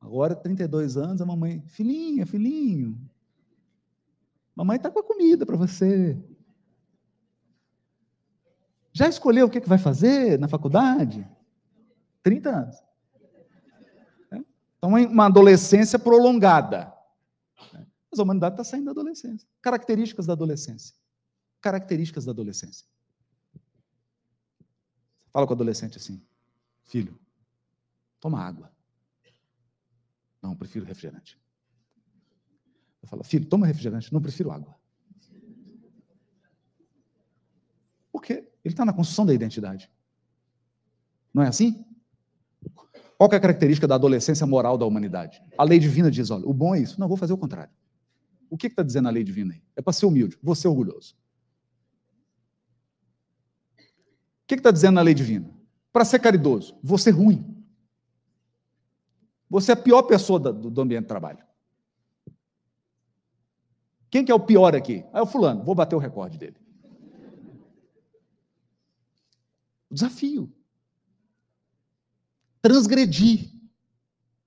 [0.00, 2.98] Agora, 32 anos, a mamãe, filhinha, filhinho,
[4.56, 6.18] mamãe está com a comida para você.
[8.92, 11.26] Já escolheu o que, que vai fazer na faculdade?
[12.22, 12.89] 30 anos.
[14.80, 16.90] Então, uma adolescência prolongada.
[18.10, 19.46] Mas a humanidade está saindo da adolescência.
[19.60, 20.96] Características da adolescência.
[21.60, 22.86] Características da adolescência.
[25.30, 26.20] Fala com o adolescente assim:
[26.82, 27.20] Filho,
[28.18, 28.72] toma água.
[30.42, 31.38] Não, prefiro refrigerante.
[33.02, 34.12] Eu falo, filho, toma refrigerante.
[34.12, 34.74] Não, prefiro água.
[38.10, 38.50] Por quê?
[38.64, 39.90] Ele está na construção da identidade.
[41.32, 41.84] Não é assim?
[43.20, 45.42] Qual é a característica da adolescência moral da humanidade?
[45.58, 46.98] A lei divina diz: olha, o bom é isso.
[46.98, 47.70] Não, vou fazer o contrário.
[48.48, 49.62] O que está dizendo a lei divina aí?
[49.76, 51.14] É para ser humilde, vou ser orgulhoso.
[53.76, 55.54] O que está dizendo na lei divina?
[55.92, 57.62] Para ser caridoso, vou ser ruim.
[59.50, 61.44] Você é a pior pessoa do, ambiente de trabalho.
[64.10, 65.04] Quem que é o pior aqui?
[65.12, 66.56] Ah, é o fulano, vou bater o recorde dele.
[69.90, 70.50] O desafio.
[72.62, 73.50] Transgredir,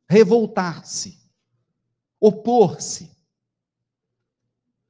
[0.07, 1.19] revoltar-se,
[2.19, 3.11] opor-se.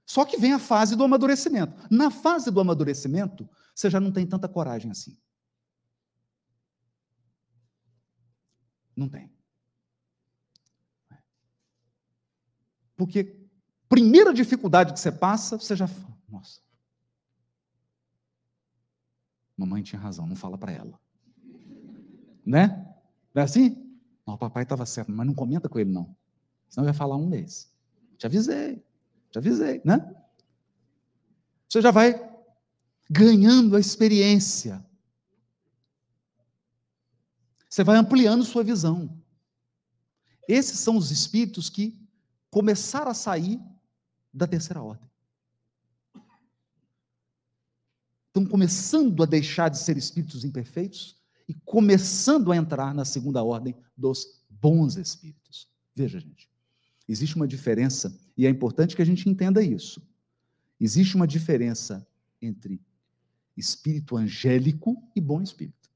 [0.06, 1.74] Só que vem a fase do amadurecimento.
[1.90, 5.18] Na fase do amadurecimento, você já não tem tanta coragem assim.
[8.96, 9.34] Não tem.
[12.96, 13.48] Porque
[13.90, 16.62] primeira dificuldade que você passa, você já fala, nossa.
[19.58, 21.00] Mamãe tinha razão, não fala para ela.
[22.46, 22.83] Né?
[23.34, 23.70] Não é assim?
[24.26, 26.16] Não, o papai estava certo, mas não comenta com ele, não.
[26.70, 27.72] Senão vai falar um mês.
[28.18, 28.84] Te avisei,
[29.32, 30.16] te avisei, né?
[31.68, 32.32] Você já vai
[33.10, 34.86] ganhando a experiência.
[37.70, 39.20] Você vai ampliando sua visão.
[40.48, 42.00] Esses são os espíritos que
[42.52, 43.60] começaram a sair
[44.32, 45.10] da terceira ordem.
[48.28, 53.76] Estão começando a deixar de ser espíritos imperfeitos e começando a entrar na segunda ordem
[53.98, 55.68] dos bons espíritos.
[55.96, 56.50] Veja, gente,
[57.08, 60.02] existe uma diferença, e é importante que a gente entenda isso.
[60.80, 62.06] Existe uma diferença
[62.42, 62.82] entre
[63.56, 65.90] espírito angélico e bom espírito.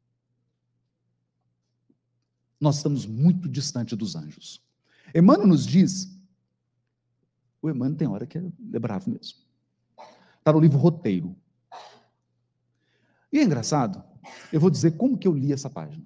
[2.60, 4.62] Nós estamos muito distante dos anjos.
[5.14, 6.18] Emmanuel nos diz
[7.62, 9.40] o Emmanuel tem hora que é bravo mesmo.
[10.40, 11.36] Está no livro Roteiro.
[13.32, 14.04] E é engraçado,
[14.52, 16.06] eu vou dizer como que eu li essa página.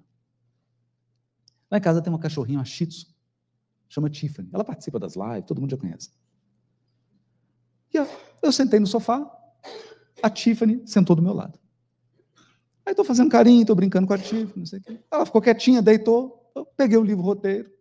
[1.70, 3.08] Lá em casa tem uma cachorrinha, uma Shih Tzu,
[3.88, 4.50] chama Tiffany.
[4.52, 6.12] Ela participa das lives, todo mundo já conhece.
[7.94, 8.08] E eu,
[8.42, 9.30] eu sentei no sofá,
[10.22, 11.60] a Tiffany sentou do meu lado.
[12.86, 15.00] Aí estou fazendo carinho, estou brincando com a Tiffany, não sei o quê.
[15.10, 17.72] Ela ficou quietinha, deitou, eu peguei o livro roteiro.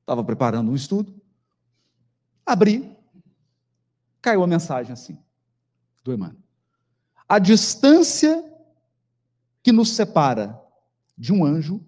[0.00, 1.14] Estava preparando um estudo.
[2.44, 2.94] Abri,
[4.20, 5.18] caiu a mensagem assim,
[6.02, 6.42] do Emmanuel.
[7.28, 8.51] A distância
[9.62, 10.60] que nos separa
[11.16, 11.84] de um anjo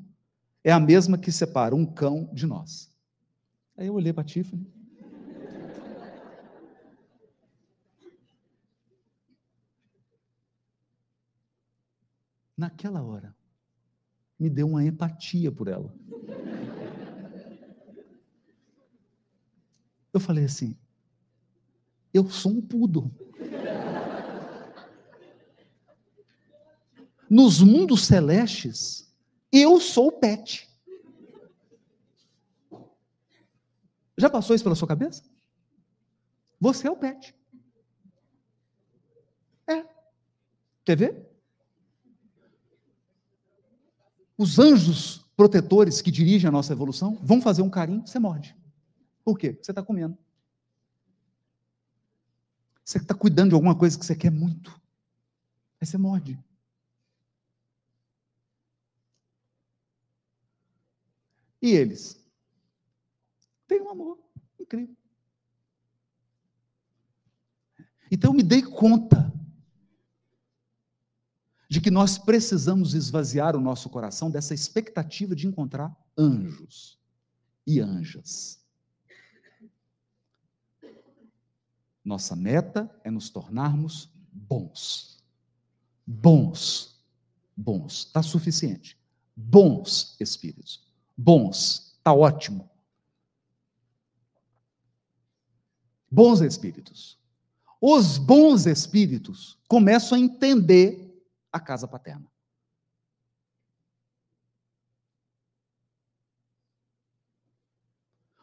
[0.63, 2.91] é a mesma que separa um cão de nós.
[3.77, 4.67] Aí eu olhei para a Tiffany.
[12.57, 13.35] Naquela hora,
[14.39, 15.93] me deu uma empatia por ela.
[20.13, 20.77] Eu falei assim:
[22.15, 23.11] eu sou um pudo.
[27.29, 29.13] Nos mundos celestes,
[29.51, 30.69] eu sou o pet.
[34.17, 35.25] Já passou isso pela sua cabeça?
[36.61, 37.35] Você é o pet.
[39.67, 39.85] É.
[40.85, 41.31] Quer ver?
[44.37, 48.57] Os anjos protetores que dirigem a nossa evolução vão fazer um carinho, você morde.
[49.25, 49.59] Por quê?
[49.61, 50.17] Você está comendo.
[52.85, 54.71] Você está cuidando de alguma coisa que você quer muito.
[55.81, 56.39] Aí você morde.
[61.65, 62.23] E eles?
[63.67, 64.19] Tem um amor
[64.61, 64.95] incrível.
[68.11, 69.33] Então eu me dei conta
[71.67, 77.01] de que nós precisamos esvaziar o nosso coração dessa expectativa de encontrar anjos
[77.67, 78.63] e anjas.
[82.05, 85.25] Nossa meta é nos tornarmos bons.
[86.07, 87.03] Bons.
[87.57, 88.05] Bons.
[88.09, 88.99] Está suficiente.
[89.35, 90.85] Bons espíritos.
[91.17, 91.95] Bons.
[91.99, 92.71] Está ótimo.
[96.11, 97.19] Bons espíritos.
[97.81, 102.31] Os bons espíritos começam a entender a casa paterna.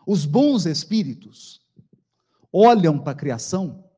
[0.06, 1.62] Os bons espíritos
[2.52, 3.90] olham para a criação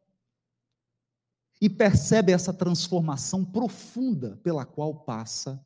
[1.60, 5.66] e percebe essa transformação profunda pela qual passa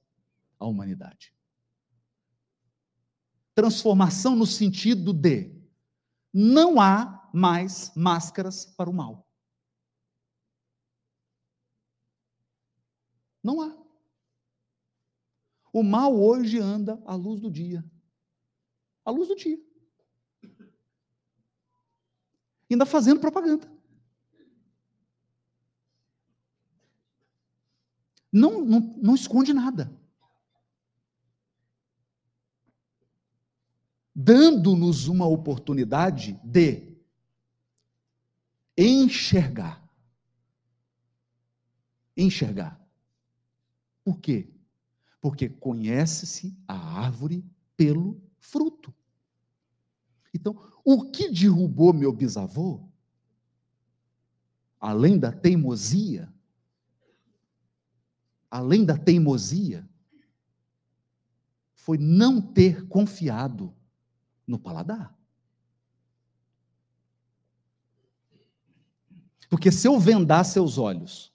[0.59, 1.36] a humanidade.
[3.57, 5.51] Transformação no sentido de
[6.31, 9.27] não há mais máscaras para o mal.
[13.43, 13.75] Não há.
[15.73, 17.83] O mal hoje anda à luz do dia.
[19.03, 19.59] À luz do dia.
[22.69, 23.67] Ainda fazendo propaganda.
[28.31, 29.91] Não, não, não esconde nada.
[34.27, 36.97] Dando-nos uma oportunidade de
[38.77, 39.89] enxergar.
[42.17, 42.77] Enxergar.
[44.03, 44.49] Por quê?
[45.21, 47.41] Porque conhece-se a árvore
[47.77, 48.93] pelo fruto.
[50.33, 52.81] Então, o que derrubou meu bisavô,
[54.77, 56.29] além da teimosia,
[58.51, 59.87] além da teimosia,
[61.75, 63.76] foi não ter confiado
[64.47, 65.15] no paladar.
[69.49, 71.33] Porque se eu vendar seus olhos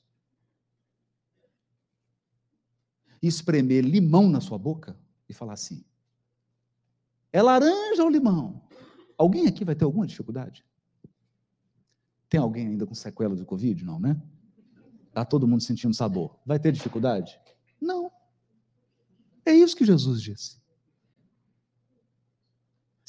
[3.22, 4.98] e espremer limão na sua boca
[5.28, 5.84] e falar assim:
[7.32, 8.62] é laranja ou limão?
[9.16, 10.64] Alguém aqui vai ter alguma dificuldade?
[12.28, 13.84] Tem alguém ainda com sequela do Covid?
[13.84, 14.20] Não, né?
[15.08, 16.38] Está todo mundo sentindo sabor.
[16.46, 17.38] Vai ter dificuldade?
[17.80, 18.10] Não.
[19.44, 20.61] É isso que Jesus disse.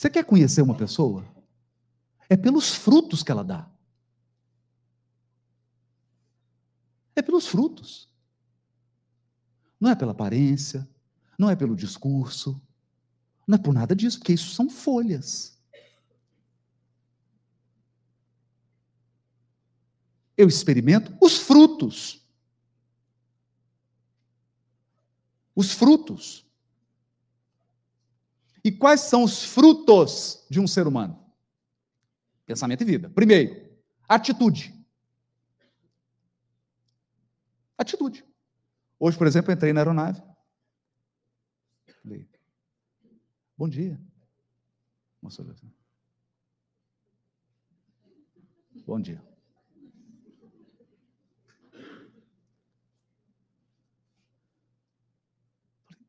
[0.03, 1.25] Você quer conhecer uma pessoa?
[2.27, 3.71] É pelos frutos que ela dá.
[7.15, 8.13] É pelos frutos.
[9.79, 10.85] Não é pela aparência,
[11.39, 12.61] não é pelo discurso,
[13.47, 15.57] não é por nada disso, porque isso são folhas.
[20.35, 22.27] Eu experimento os frutos.
[25.55, 26.42] Os frutos.
[28.63, 31.19] E quais são os frutos de um ser humano?
[32.45, 33.09] Pensamento e vida.
[33.09, 33.69] Primeiro,
[34.07, 34.73] atitude.
[37.77, 38.25] Atitude.
[38.97, 40.21] Hoje, por exemplo, entrei na aeronave.
[42.01, 42.29] Falei,
[43.57, 43.99] bom dia.
[45.21, 45.45] Moça,
[48.85, 49.21] bom dia.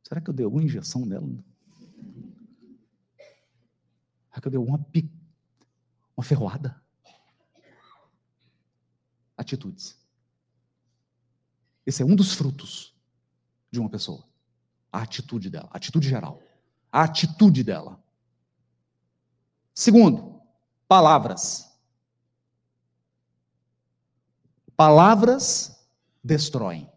[0.02, 1.26] Será que eu dei alguma injeção nela?
[4.34, 5.08] Será que eu dei alguma pic...
[6.16, 6.82] uma ferroada?
[9.36, 9.96] Atitudes.
[11.86, 12.96] Esse é um dos frutos
[13.70, 14.26] de uma pessoa.
[14.90, 16.42] A atitude dela, a atitude geral.
[16.90, 18.02] A atitude dela.
[19.72, 20.42] Segundo,
[20.88, 21.72] palavras.
[24.76, 25.86] Palavras
[26.24, 26.90] destroem.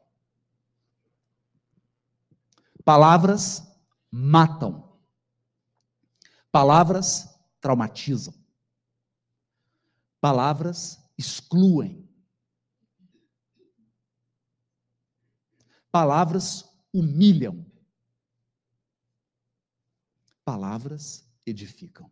[2.84, 3.62] Palavras
[4.10, 4.87] matam.
[6.58, 8.34] Palavras traumatizam.
[10.20, 12.10] Palavras excluem.
[15.92, 17.64] Palavras humilham.
[20.44, 22.12] Palavras edificam.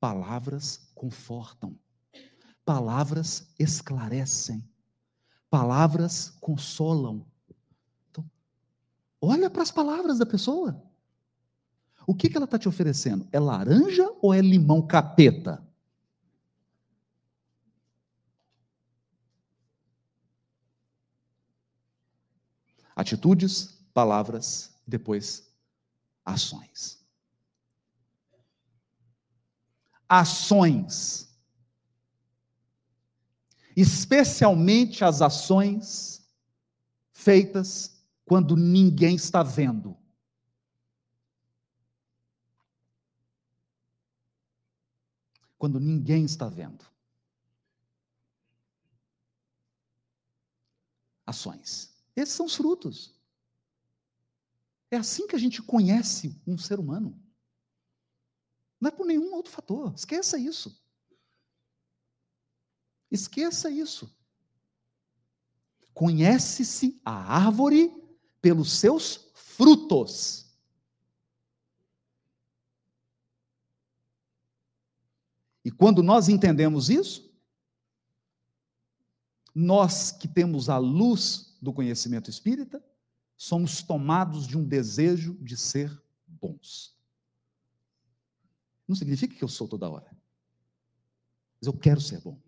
[0.00, 1.78] Palavras confortam.
[2.64, 4.66] Palavras esclarecem.
[5.50, 7.30] Palavras consolam.
[8.10, 8.30] Então,
[9.20, 10.85] olha para as palavras da pessoa.
[12.06, 13.26] O que, que ela está te oferecendo?
[13.32, 15.60] É laranja ou é limão capeta?
[22.94, 25.52] Atitudes, palavras, depois
[26.24, 27.04] ações.
[30.08, 31.28] Ações.
[33.76, 36.24] Especialmente as ações
[37.12, 39.96] feitas quando ninguém está vendo.
[45.58, 46.84] Quando ninguém está vendo.
[51.24, 51.94] Ações.
[52.14, 53.14] Esses são os frutos.
[54.90, 57.20] É assim que a gente conhece um ser humano.
[58.80, 59.92] Não é por nenhum outro fator.
[59.94, 60.80] Esqueça isso.
[63.10, 64.14] Esqueça isso.
[65.94, 67.90] Conhece-se a árvore
[68.40, 70.45] pelos seus frutos.
[75.66, 77.28] E quando nós entendemos isso,
[79.52, 82.80] nós que temos a luz do conhecimento espírita,
[83.36, 85.90] somos tomados de um desejo de ser
[86.24, 86.96] bons.
[88.86, 90.16] Não significa que eu sou toda hora,
[91.60, 92.40] mas eu quero ser bom.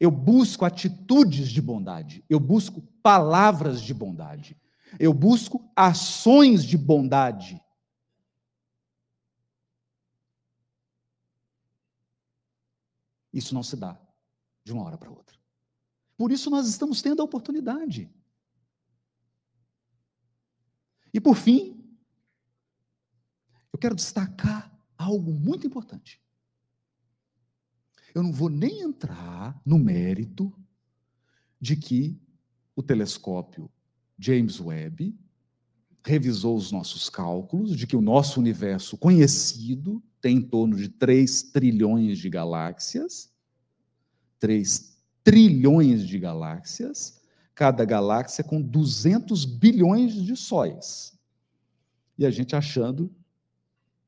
[0.00, 2.24] Eu busco atitudes de bondade.
[2.30, 4.56] Eu busco palavras de bondade.
[4.98, 7.61] Eu busco ações de bondade.
[13.32, 13.98] Isso não se dá
[14.64, 15.36] de uma hora para outra.
[16.16, 18.10] Por isso nós estamos tendo a oportunidade.
[21.12, 21.82] E por fim,
[23.72, 26.20] eu quero destacar algo muito importante.
[28.14, 30.52] Eu não vou nem entrar no mérito
[31.60, 32.20] de que
[32.76, 33.70] o telescópio
[34.18, 35.18] James Webb
[36.04, 41.42] revisou os nossos cálculos de que o nosso universo conhecido tem em torno de 3
[41.42, 43.30] trilhões de galáxias.
[44.38, 44.92] 3
[45.22, 47.20] trilhões de galáxias,
[47.54, 51.16] cada galáxia com 200 bilhões de sóis.
[52.18, 53.14] E a gente achando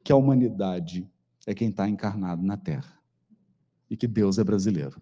[0.02, 1.08] que a humanidade
[1.46, 2.98] é quem está encarnado na Terra
[3.88, 5.00] e que Deus é brasileiro.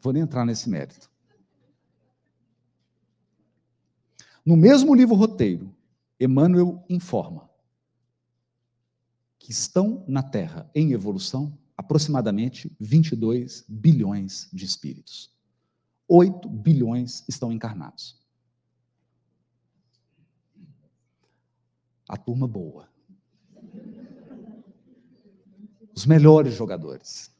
[0.00, 1.10] Vou nem entrar nesse mérito.
[4.44, 5.72] No mesmo livro roteiro,
[6.24, 7.50] Emmanuel informa
[9.40, 15.34] que estão na Terra em evolução aproximadamente 22 bilhões de espíritos.
[16.06, 18.22] 8 bilhões estão encarnados.
[22.08, 22.88] A turma boa.
[25.92, 27.34] Os melhores jogadores.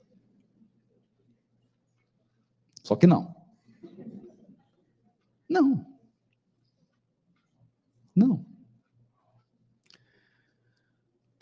[2.82, 3.32] Só que não.
[5.48, 5.86] Não.
[8.14, 8.51] Não.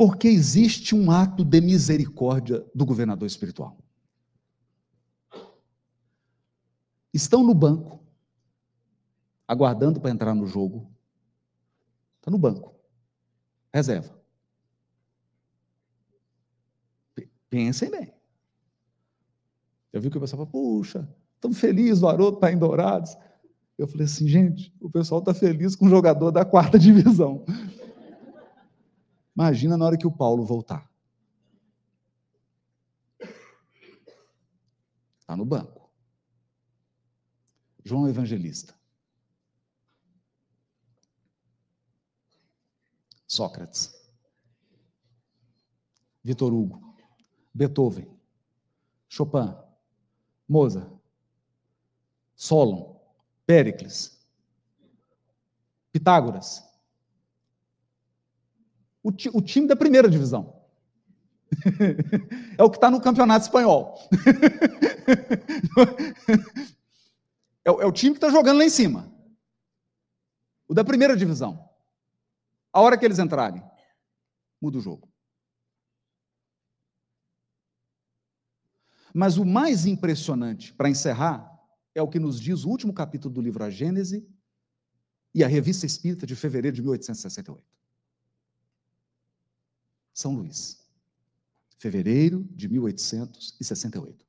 [0.01, 3.76] Porque existe um ato de misericórdia do governador espiritual.
[7.12, 8.03] Estão no banco,
[9.46, 10.90] aguardando para entrar no jogo.
[12.16, 12.74] Está no banco.
[13.74, 14.18] Reserva.
[17.51, 18.14] Pensem bem.
[19.92, 21.07] Eu vi que o pessoal fala, puxa,
[21.38, 23.18] tão feliz o Haroldo está em Dourados.
[23.76, 27.44] Eu falei assim, gente, o pessoal está feliz com o jogador da quarta divisão.
[29.41, 30.86] Imagina na hora que o Paulo voltar.
[35.18, 35.91] Está no banco.
[37.82, 38.78] João Evangelista.
[43.26, 43.99] Sócrates.
[46.22, 46.95] Vitor Hugo.
[47.55, 48.14] Beethoven.
[49.09, 49.57] Chopin.
[50.47, 50.93] Mozart.
[52.34, 53.01] Solon.
[53.47, 54.20] Péricles,
[55.91, 56.70] Pitágoras.
[59.03, 60.61] O, ti, o time da primeira divisão.
[62.57, 63.98] é o que está no campeonato espanhol.
[67.64, 69.11] é, é o time que está jogando lá em cima.
[70.68, 71.68] O da primeira divisão.
[72.72, 73.62] A hora que eles entrarem,
[74.61, 75.11] muda o jogo.
[79.12, 81.51] Mas o mais impressionante, para encerrar,
[81.94, 84.24] é o que nos diz o último capítulo do livro A Gênese
[85.34, 87.80] e a Revista Espírita de fevereiro de 1868.
[90.13, 90.79] São Luís.
[91.79, 94.27] Fevereiro de 1868.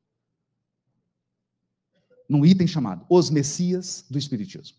[2.30, 4.78] Num item chamado Os Messias do Espiritismo.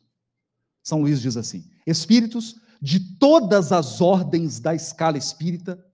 [0.82, 5.84] São Luís diz assim: Espíritos de todas as ordens da escala espírita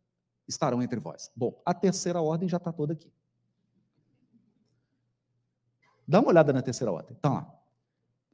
[0.48, 1.30] estarão entre vós.
[1.36, 3.12] Bom, a terceira ordem já está toda aqui.
[6.06, 7.14] Dá uma olhada na terceira ordem.
[7.14, 7.54] Está lá.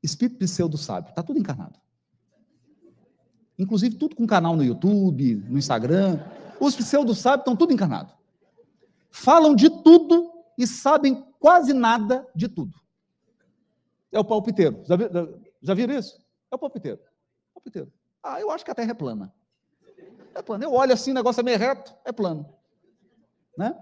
[0.01, 1.11] Espírito pseudo sábio.
[1.11, 1.81] Está tudo encarnado.
[3.59, 6.21] Inclusive, tudo com canal no YouTube, no Instagram.
[6.61, 8.15] Os pseudo sábios estão tudo encarnados.
[9.11, 12.79] Falam de tudo e sabem quase nada de tudo.
[14.11, 14.83] É o palpiteiro.
[14.85, 15.05] Já, vi,
[15.61, 16.21] já viram isso?
[16.51, 17.01] É o palpiteiro.
[17.53, 17.93] palpiteiro.
[18.23, 19.35] Ah, eu acho que a Terra é plana.
[20.35, 20.65] É plana.
[20.65, 22.49] Eu olho assim, o negócio é meio reto, é plano.
[23.57, 23.75] Né?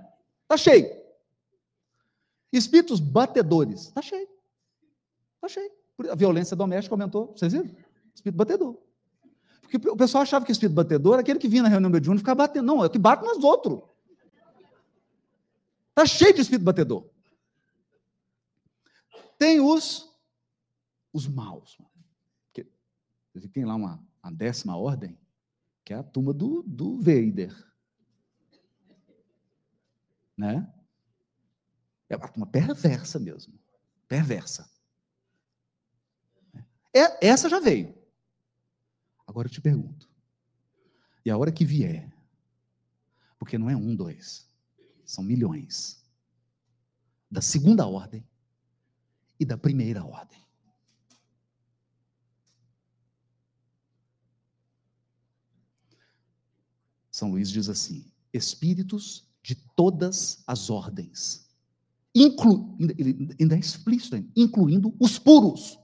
[0.49, 1.03] Tá cheio.
[2.53, 3.87] Espíritos batedores.
[3.87, 4.29] Está cheio.
[5.37, 5.71] Está cheio.
[6.11, 7.33] A violência doméstica aumentou.
[7.35, 7.71] Vocês viram?
[8.15, 8.77] Espírito batedor.
[9.79, 12.21] Porque o pessoal achava que o espírito batedor era aquele que vinha na reunião mediúnica
[12.21, 12.67] e ficava batendo.
[12.67, 13.81] Não, é o que bate nos outros.
[15.91, 17.09] Está cheio de espírito batedor.
[19.39, 20.11] Tem os,
[21.13, 21.79] os maus.
[22.53, 22.67] Que,
[23.53, 25.19] tem lá uma, uma décima ordem,
[25.85, 27.55] que é a turma do, do Vader.
[30.37, 30.71] Né?
[32.11, 33.59] É uma perversa mesmo.
[34.07, 34.71] Perversa.
[36.95, 38.02] É, essa já veio.
[39.33, 40.11] Agora eu te pergunto.
[41.25, 42.15] E a hora que vier,
[43.39, 44.47] porque não é um, dois,
[45.07, 46.05] são milhões,
[47.31, 48.29] da segunda ordem
[49.41, 50.39] e da primeira ordem.
[57.11, 61.49] São Luís diz assim: espíritos de todas as ordens.
[62.15, 62.77] Inclu,
[63.41, 65.79] ainda é explícito, incluindo os puros.
[65.79, 65.83] O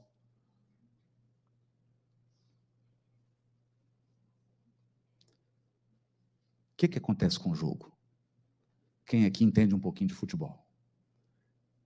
[6.79, 7.93] que, que acontece com o jogo?
[9.05, 10.64] Quem aqui entende um pouquinho de futebol?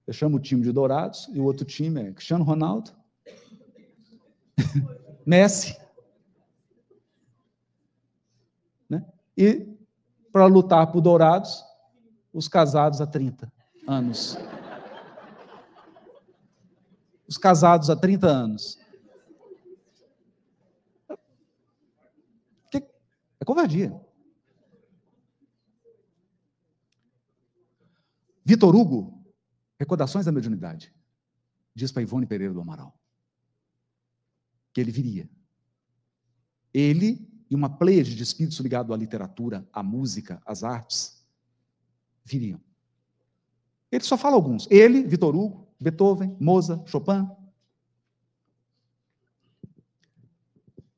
[0.07, 2.93] Eu chamo o time de Dourados e o outro time é Cristiano Ronaldo,
[5.25, 5.81] Messi.
[8.91, 9.03] Né?
[9.35, 9.67] E
[10.31, 11.65] para lutar por Dourados,
[12.33, 13.51] os casados há 30
[13.89, 14.37] anos.
[17.27, 18.79] Os casados há 30 anos.
[23.41, 24.01] É covardia.
[28.45, 29.23] Vitor Hugo,
[29.79, 30.93] Recordações da Mediunidade,
[31.75, 32.97] diz para Ivone Pereira do Amaral
[34.73, 35.29] que ele viria.
[36.73, 41.23] Ele e uma pleiade de espíritos ligados à literatura, à música, às artes,
[42.25, 42.61] viriam.
[43.91, 44.67] Ele só fala alguns.
[44.71, 47.29] Ele, Vitor Hugo, Beethoven, Mozart, Chopin.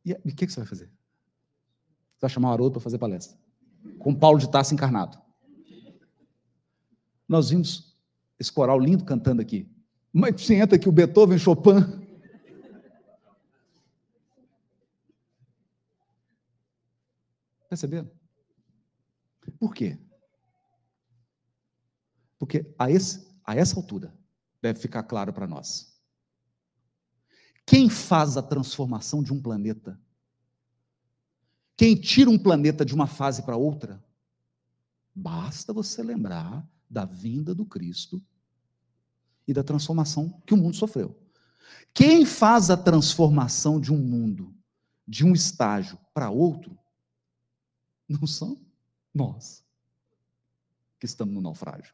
[0.05, 0.87] E o que, você vai fazer?
[2.11, 3.37] Você vai chamar o Haroldo para fazer palestra.
[3.99, 5.19] Com Paulo de Tarso encarnado.
[7.29, 7.97] Nós vimos
[8.39, 9.69] esse coral lindo cantando aqui.
[10.13, 12.05] Mas você entra aqui o Beethoven, Chopin.
[17.69, 18.11] Perceberam?
[19.59, 19.99] Por quê?
[22.39, 24.15] Porque a, esse, a essa altura
[24.61, 25.99] deve ficar claro para nós.
[27.67, 29.99] Quem faz a transformação de um planeta?
[31.77, 34.05] Quem tira um planeta de uma fase para outra?
[35.15, 38.23] Basta você lembrar da vinda do Cristo
[39.49, 41.21] e da transformação que o mundo sofreu.
[41.93, 44.55] Quem faz a transformação de um mundo,
[45.07, 46.79] de um estágio para outro,
[48.09, 48.65] não são
[49.13, 49.65] nós
[51.01, 51.93] que estamos no naufrágio.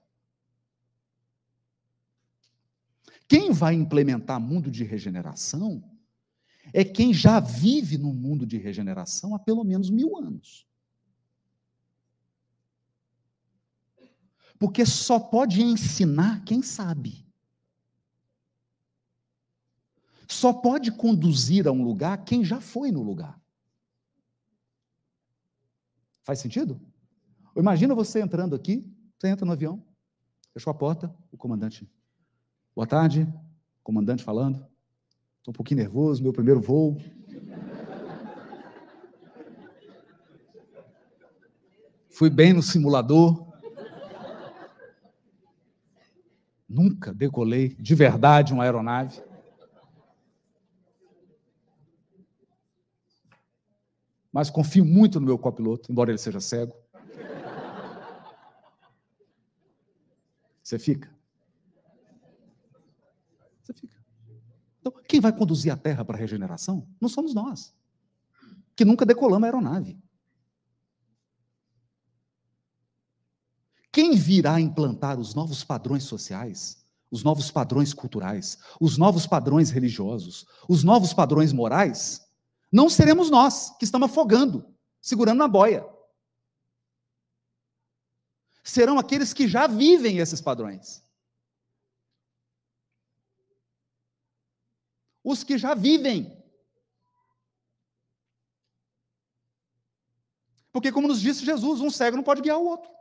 [3.26, 5.82] Quem vai implementar mundo de regeneração
[6.74, 10.66] é quem já vive no mundo de regeneração há pelo menos mil anos.
[14.60, 17.26] Porque só pode ensinar quem sabe.
[20.28, 23.40] Só pode conduzir a um lugar quem já foi no lugar.
[26.22, 26.78] Faz sentido?
[27.56, 28.86] Imagina você entrando aqui,
[29.18, 29.82] você entra no avião,
[30.52, 31.90] fechou a porta, o comandante.
[32.76, 33.26] Boa tarde,
[33.82, 34.56] comandante falando.
[35.38, 37.00] Estou um pouquinho nervoso, meu primeiro voo.
[42.10, 43.49] Fui bem no simulador.
[46.70, 49.20] Nunca decolei de verdade uma aeronave.
[54.32, 56.72] Mas confio muito no meu copiloto, embora ele seja cego.
[60.62, 61.12] Você fica?
[63.60, 64.00] Você fica.
[64.78, 67.74] Então, quem vai conduzir a Terra para a regeneração não somos nós,
[68.76, 69.98] que nunca decolamos a aeronave.
[73.92, 80.46] Quem virá implantar os novos padrões sociais, os novos padrões culturais, os novos padrões religiosos,
[80.68, 82.24] os novos padrões morais,
[82.70, 84.64] não seremos nós que estamos afogando,
[85.00, 85.84] segurando na boia.
[88.62, 91.02] Serão aqueles que já vivem esses padrões.
[95.24, 96.38] Os que já vivem.
[100.72, 102.99] Porque, como nos disse Jesus, um cego não pode guiar o outro.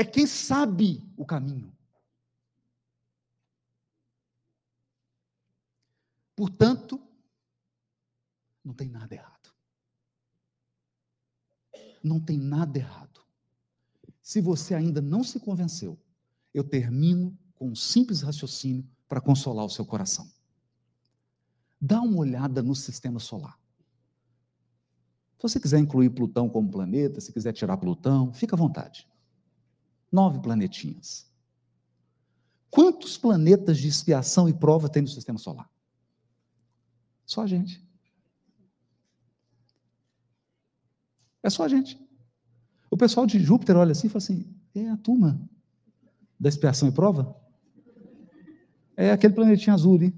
[0.00, 1.70] É quem sabe o caminho.
[6.34, 6.98] Portanto,
[8.64, 9.50] não tem nada errado.
[12.02, 13.20] Não tem nada errado.
[14.22, 16.00] Se você ainda não se convenceu,
[16.54, 20.32] eu termino com um simples raciocínio para consolar o seu coração.
[21.78, 23.60] Dá uma olhada no sistema solar.
[25.36, 29.09] Se você quiser incluir Plutão como planeta, se quiser tirar Plutão, fica à vontade
[30.10, 31.30] nove planetinhas.
[32.70, 35.68] Quantos planetas de expiação e prova tem no sistema solar?
[37.26, 37.84] Só a gente.
[41.42, 41.98] É só a gente.
[42.90, 45.40] O pessoal de Júpiter olha assim e fala assim: é a turma
[46.38, 47.36] da expiação e prova?
[48.96, 50.14] É aquele planetinho azul ali.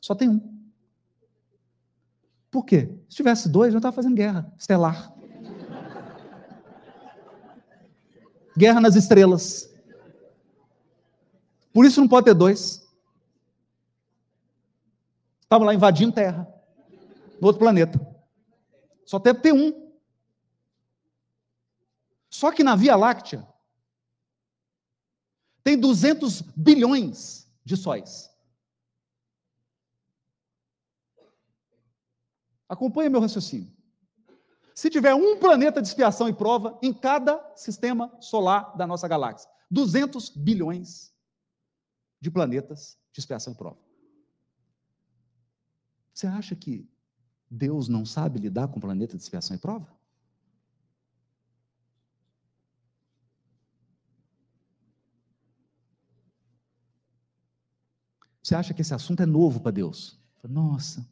[0.00, 0.56] Só tem um.
[2.50, 2.98] Por quê?
[3.08, 5.15] Se tivesse dois, já estava fazendo guerra estelar.
[8.56, 9.70] Guerra nas Estrelas.
[11.72, 12.86] Por isso não pode ter dois.
[15.42, 16.48] Estavam lá invadindo Terra,
[17.40, 18.00] no outro planeta.
[19.04, 19.92] Só deve ter um.
[22.30, 23.46] Só que na Via Láctea
[25.62, 28.30] tem 200 bilhões de sóis.
[32.68, 33.75] Acompanhe meu raciocínio.
[34.76, 39.48] Se tiver um planeta de expiação e prova em cada sistema solar da nossa galáxia,
[39.70, 41.14] 200 bilhões
[42.20, 43.78] de planetas de expiação e prova.
[46.12, 46.86] Você acha que
[47.50, 49.90] Deus não sabe lidar com planeta de expiação e prova?
[58.42, 60.20] Você acha que esse assunto é novo para Deus?
[60.44, 61.08] Nossa,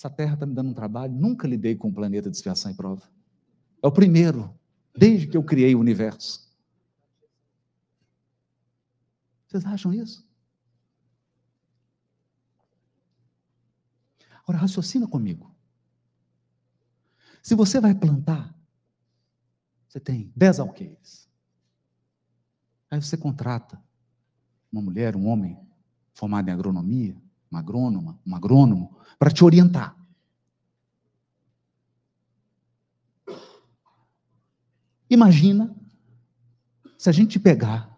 [0.00, 2.74] essa terra está me dando um trabalho, nunca lidei com o planeta de expiação e
[2.74, 3.06] prova.
[3.82, 4.58] É o primeiro,
[4.96, 6.50] desde que eu criei o universo.
[9.46, 10.26] Vocês acham isso?
[14.42, 15.54] Agora, raciocina comigo.
[17.42, 18.54] Se você vai plantar,
[19.86, 21.28] você tem 10 alqueires.
[22.90, 23.78] Aí você contrata
[24.72, 25.60] uma mulher, um homem
[26.14, 27.20] formado em agronomia,
[27.50, 29.96] uma agrônoma, um agrônomo, para te orientar.
[35.08, 35.74] Imagina
[36.96, 37.90] se a gente pegar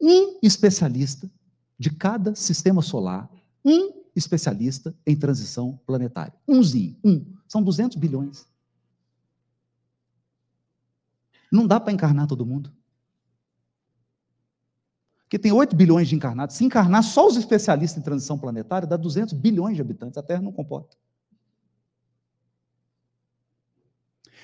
[0.00, 1.30] um especialista
[1.78, 3.28] de cada sistema solar,
[3.64, 6.34] um especialista em transição planetária.
[6.46, 7.34] Umzinho, um.
[7.48, 8.46] São 200 bilhões.
[11.50, 12.72] Não dá para encarnar todo mundo.
[15.34, 16.54] Porque tem 8 bilhões de encarnados.
[16.54, 20.16] Se encarnar só os especialistas em transição planetária, dá 200 bilhões de habitantes.
[20.16, 20.96] A Terra não comporta.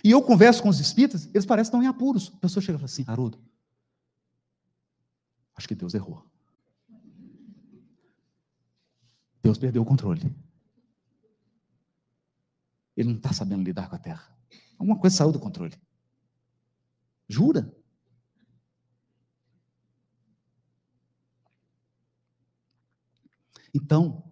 [0.03, 2.33] E eu converso com os espíritas, eles parecem estar em apuros.
[2.35, 3.39] A pessoa chega e fala assim, Haroldo,
[5.55, 6.27] acho que Deus errou.
[9.41, 10.35] Deus perdeu o controle.
[12.97, 14.37] Ele não está sabendo lidar com a terra.
[14.77, 15.81] Alguma coisa saiu do controle.
[17.29, 17.73] Jura?
[23.75, 24.31] Então,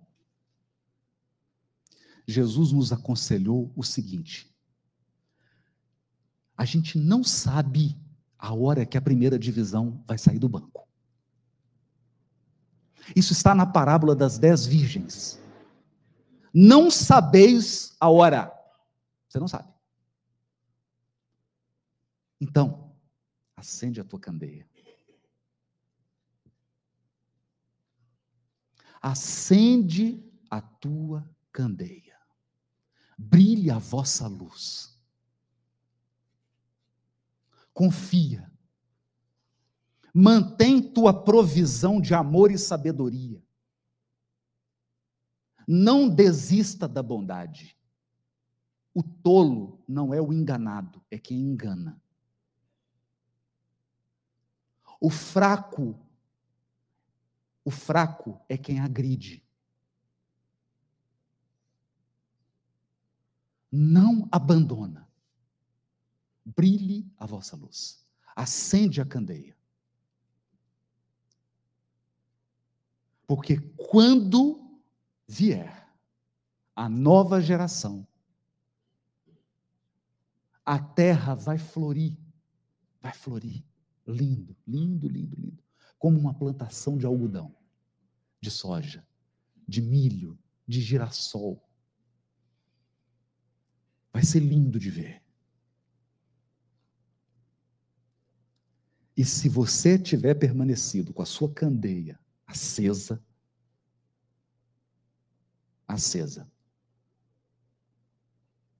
[2.26, 4.54] Jesus nos aconselhou o seguinte:
[6.56, 7.96] a gente não sabe
[8.38, 10.86] a hora que a primeira divisão vai sair do banco.
[13.16, 15.40] Isso está na parábola das dez virgens.
[16.52, 18.52] Não sabeis a hora.
[19.28, 19.72] Você não sabe.
[22.40, 22.94] Então,
[23.56, 24.67] acende a tua candeia.
[29.00, 32.16] Acende a tua candeia.
[33.16, 34.96] Brilhe a vossa luz.
[37.72, 38.48] Confia
[40.20, 43.40] Mantém tua provisão de amor e sabedoria.
[45.64, 47.78] Não desista da bondade.
[48.92, 52.02] O tolo não é o enganado, é quem engana.
[55.00, 55.96] O fraco,
[57.68, 59.44] o fraco é quem agride.
[63.70, 65.06] Não abandona.
[66.46, 68.02] Brilhe a vossa luz.
[68.34, 69.54] Acende a candeia.
[73.26, 74.80] Porque quando
[75.26, 75.92] vier
[76.74, 78.08] a nova geração,
[80.64, 82.16] a terra vai florir,
[82.98, 83.62] vai florir.
[84.06, 85.67] Lindo, lindo, lindo, lindo.
[85.98, 87.54] Como uma plantação de algodão,
[88.40, 89.06] de soja,
[89.66, 91.62] de milho, de girassol.
[94.12, 95.22] Vai ser lindo de ver.
[99.16, 103.20] E se você tiver permanecido com a sua candeia acesa,
[105.88, 106.48] acesa,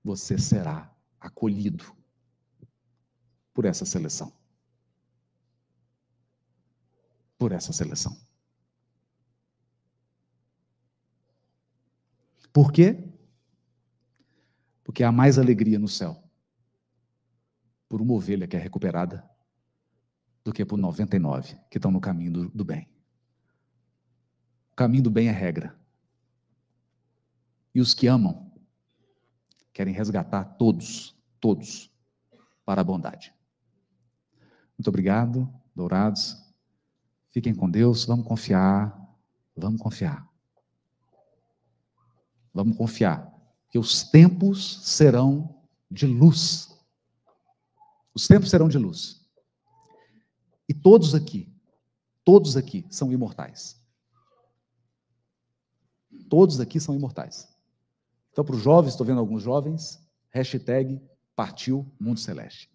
[0.01, 1.93] você será acolhido
[3.53, 4.38] por essa seleção.
[7.39, 8.15] Por essa seleção.
[12.53, 13.03] Por quê?
[14.83, 16.23] Porque há mais alegria no céu
[17.87, 19.27] por uma ovelha que é recuperada
[20.43, 22.87] do que por 99 que estão no caminho do, do bem
[24.79, 25.77] caminho do bem é regra.
[27.75, 28.49] E os que amam
[29.73, 31.91] querem resgatar todos, todos,
[32.63, 33.33] para a bondade.
[34.77, 36.48] Muito obrigado, dourados.
[37.31, 38.97] Fiquem com Deus, vamos confiar,
[39.55, 40.27] vamos confiar.
[42.53, 43.31] Vamos confiar
[43.69, 45.55] que os tempos serão
[45.89, 46.75] de luz.
[48.13, 49.25] Os tempos serão de luz.
[50.67, 51.51] E todos aqui,
[52.23, 53.79] todos aqui são imortais.
[56.29, 57.47] Todos aqui são imortais.
[58.31, 59.99] Então, para os jovens, estou vendo alguns jovens,
[60.29, 61.01] Hashtag
[61.35, 62.69] partiu Mundo Celeste.